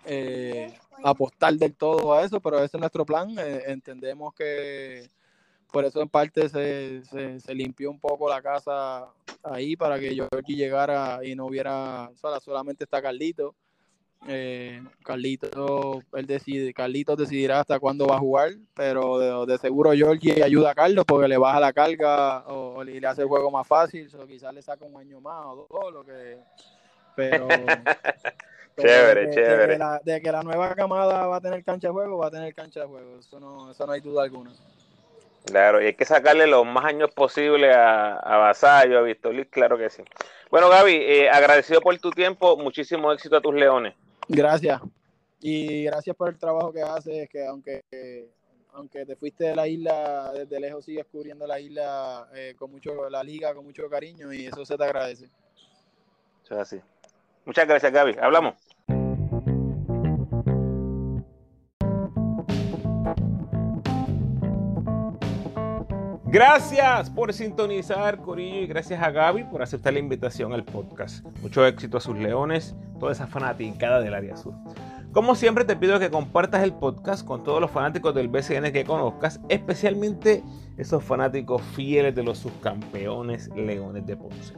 eh, 0.05 0.71
apostar 1.03 1.53
del 1.55 1.75
todo 1.75 2.13
a 2.13 2.23
eso, 2.23 2.39
pero 2.39 2.57
ese 2.57 2.77
es 2.77 2.79
nuestro 2.79 3.05
plan. 3.05 3.35
Eh, 3.37 3.63
entendemos 3.67 4.33
que 4.33 5.09
por 5.75 5.83
eso 5.83 6.01
en 6.01 6.07
parte 6.07 6.47
se, 6.47 7.03
se, 7.03 7.53
limpió 7.53 7.91
un 7.91 7.99
poco 7.99 8.29
la 8.29 8.41
casa 8.41 9.09
ahí 9.43 9.75
para 9.75 9.99
que 9.99 10.15
Georgie 10.15 10.55
llegara 10.55 11.19
y 11.21 11.35
no 11.35 11.47
hubiera, 11.47 12.09
solamente 12.39 12.85
está 12.85 13.01
Carlito. 13.01 13.53
Eh, 14.25 14.81
Carlito, 15.03 16.01
él 16.13 16.25
decide, 16.27 16.73
Carlitos 16.73 17.17
decidirá 17.17 17.59
hasta 17.59 17.77
cuándo 17.77 18.07
va 18.07 18.15
a 18.15 18.19
jugar, 18.19 18.51
pero 18.73 19.45
de, 19.45 19.57
seguro 19.57 19.91
Georgie 19.91 20.41
ayuda 20.41 20.71
a 20.71 20.75
Carlos 20.75 21.03
porque 21.05 21.27
le 21.27 21.37
baja 21.37 21.59
la 21.59 21.73
carga 21.73 22.47
o, 22.47 22.81
le 22.81 23.05
hace 23.05 23.23
el 23.23 23.27
juego 23.27 23.51
más 23.51 23.67
fácil, 23.67 24.09
o 24.17 24.25
quizás 24.25 24.53
le 24.53 24.61
saca 24.61 24.85
un 24.85 24.95
año 24.95 25.19
más 25.19 25.43
o 25.45 25.67
dos, 25.69 25.93
lo 25.93 26.05
que 26.05 26.37
pero 27.17 27.49
Chévere, 28.77 29.29
chévere. 29.33 29.77
De 30.05 30.21
que, 30.21 30.31
la, 30.31 30.41
nueva 30.41 30.73
camada 30.73 31.27
va 31.27 31.35
a 31.35 31.41
tener 31.41 31.65
cancha 31.65 31.89
de 31.89 31.93
juego, 31.93 32.17
va 32.17 32.27
a 32.27 32.31
tener 32.31 32.53
cancha 32.53 32.81
de 32.81 32.87
juego. 32.87 33.19
Eso 33.19 33.41
no, 33.41 33.71
eso 33.71 33.85
no 33.85 33.91
hay 33.91 34.01
duda 34.01 34.23
alguna. 34.23 34.51
Claro, 35.45 35.81
y 35.81 35.85
hay 35.85 35.93
que 35.93 36.05
sacarle 36.05 36.47
los 36.47 36.65
más 36.65 36.85
años 36.85 37.11
posible 37.13 37.71
a, 37.71 38.15
a 38.15 38.37
Vasallo, 38.37 38.99
a 38.99 39.01
Víctor 39.01 39.47
claro 39.47 39.77
que 39.77 39.89
sí. 39.89 40.03
Bueno, 40.49 40.69
Gaby, 40.69 40.93
eh, 40.93 41.29
agradecido 41.29 41.81
por 41.81 41.97
tu 41.99 42.09
tiempo, 42.09 42.57
muchísimo 42.57 43.11
éxito 43.11 43.37
a 43.37 43.41
tus 43.41 43.53
leones. 43.53 43.93
Gracias. 44.27 44.81
Y 45.41 45.83
gracias 45.83 46.15
por 46.15 46.29
el 46.29 46.39
trabajo 46.39 46.73
que 46.73 46.81
haces, 46.81 47.29
que 47.29 47.45
aunque 47.45 47.83
aunque 48.75 49.05
te 49.05 49.15
fuiste 49.15 49.45
de 49.45 49.55
la 49.55 49.67
isla, 49.67 50.31
desde 50.33 50.59
lejos 50.59 50.85
sigues 50.85 51.05
cubriendo 51.05 51.47
la 51.47 51.59
isla 51.59 52.27
eh, 52.33 52.55
con 52.57 52.71
mucho, 52.71 53.09
la 53.09 53.23
liga 53.23 53.53
con 53.53 53.63
mucho 53.65 53.89
cariño 53.89 54.33
y 54.33 54.47
eso 54.47 54.65
se 54.65 54.77
te 54.77 54.83
agradece. 54.83 55.29
Eso 56.43 56.55
es 56.55 56.59
así. 56.59 56.81
Muchas 57.45 57.67
gracias, 57.67 57.91
Gaby. 57.91 58.17
Hablamos. 58.19 58.55
Gracias 66.35 67.09
por 67.09 67.31
sintonizar, 67.31 68.17
Corillo, 68.17 68.59
y 68.59 68.67
gracias 68.67 69.01
a 69.01 69.09
Gaby 69.09 69.45
por 69.45 69.63
aceptar 69.63 69.93
la 69.93 69.99
invitación 69.99 70.51
al 70.51 70.65
podcast. 70.65 71.25
Mucho 71.41 71.65
éxito 71.65 71.95
a 71.95 72.01
sus 72.01 72.17
leones, 72.17 72.75
toda 72.99 73.13
esa 73.13 73.25
fanaticada 73.25 74.01
del 74.01 74.13
área 74.13 74.35
sur. 74.35 74.53
Como 75.13 75.35
siempre, 75.35 75.63
te 75.63 75.77
pido 75.77 75.97
que 75.97 76.09
compartas 76.09 76.61
el 76.63 76.73
podcast 76.73 77.25
con 77.25 77.45
todos 77.45 77.61
los 77.61 77.71
fanáticos 77.71 78.13
del 78.13 78.27
BCN 78.27 78.73
que 78.73 78.83
conozcas, 78.83 79.39
especialmente 79.47 80.43
esos 80.75 81.01
fanáticos 81.05 81.61
fieles 81.73 82.13
de 82.13 82.23
los 82.23 82.39
subcampeones 82.39 83.49
Leones 83.55 84.05
de 84.05 84.17
Ponce. 84.17 84.55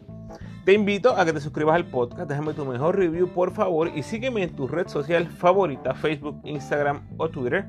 Te 0.65 0.73
invito 0.73 1.15
a 1.15 1.25
que 1.25 1.33
te 1.33 1.39
suscribas 1.39 1.75
al 1.75 1.85
podcast, 1.85 2.27
déjame 2.27 2.55
tu 2.55 2.65
mejor 2.65 2.97
review 2.97 3.27
por 3.27 3.51
favor 3.51 3.91
y 3.95 4.01
sígueme 4.01 4.41
en 4.41 4.55
tu 4.55 4.67
red 4.67 4.87
social 4.87 5.27
favorita, 5.27 5.93
Facebook, 5.93 6.41
Instagram 6.43 7.07
o 7.17 7.29
Twitter. 7.29 7.67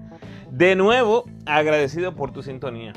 De 0.51 0.75
nuevo, 0.75 1.27
agradecido 1.45 2.15
por 2.15 2.33
tu 2.33 2.43
sintonía. 2.43 2.95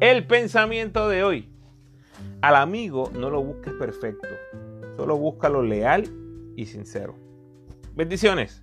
El 0.00 0.26
pensamiento 0.26 1.08
de 1.08 1.24
hoy. 1.24 1.48
Al 2.40 2.56
amigo 2.56 3.10
no 3.14 3.30
lo 3.30 3.42
busques 3.42 3.74
perfecto, 3.74 4.28
solo 4.96 5.18
búscalo 5.18 5.62
leal 5.62 6.08
y 6.56 6.66
sincero. 6.66 7.14
Bendiciones. 7.94 8.62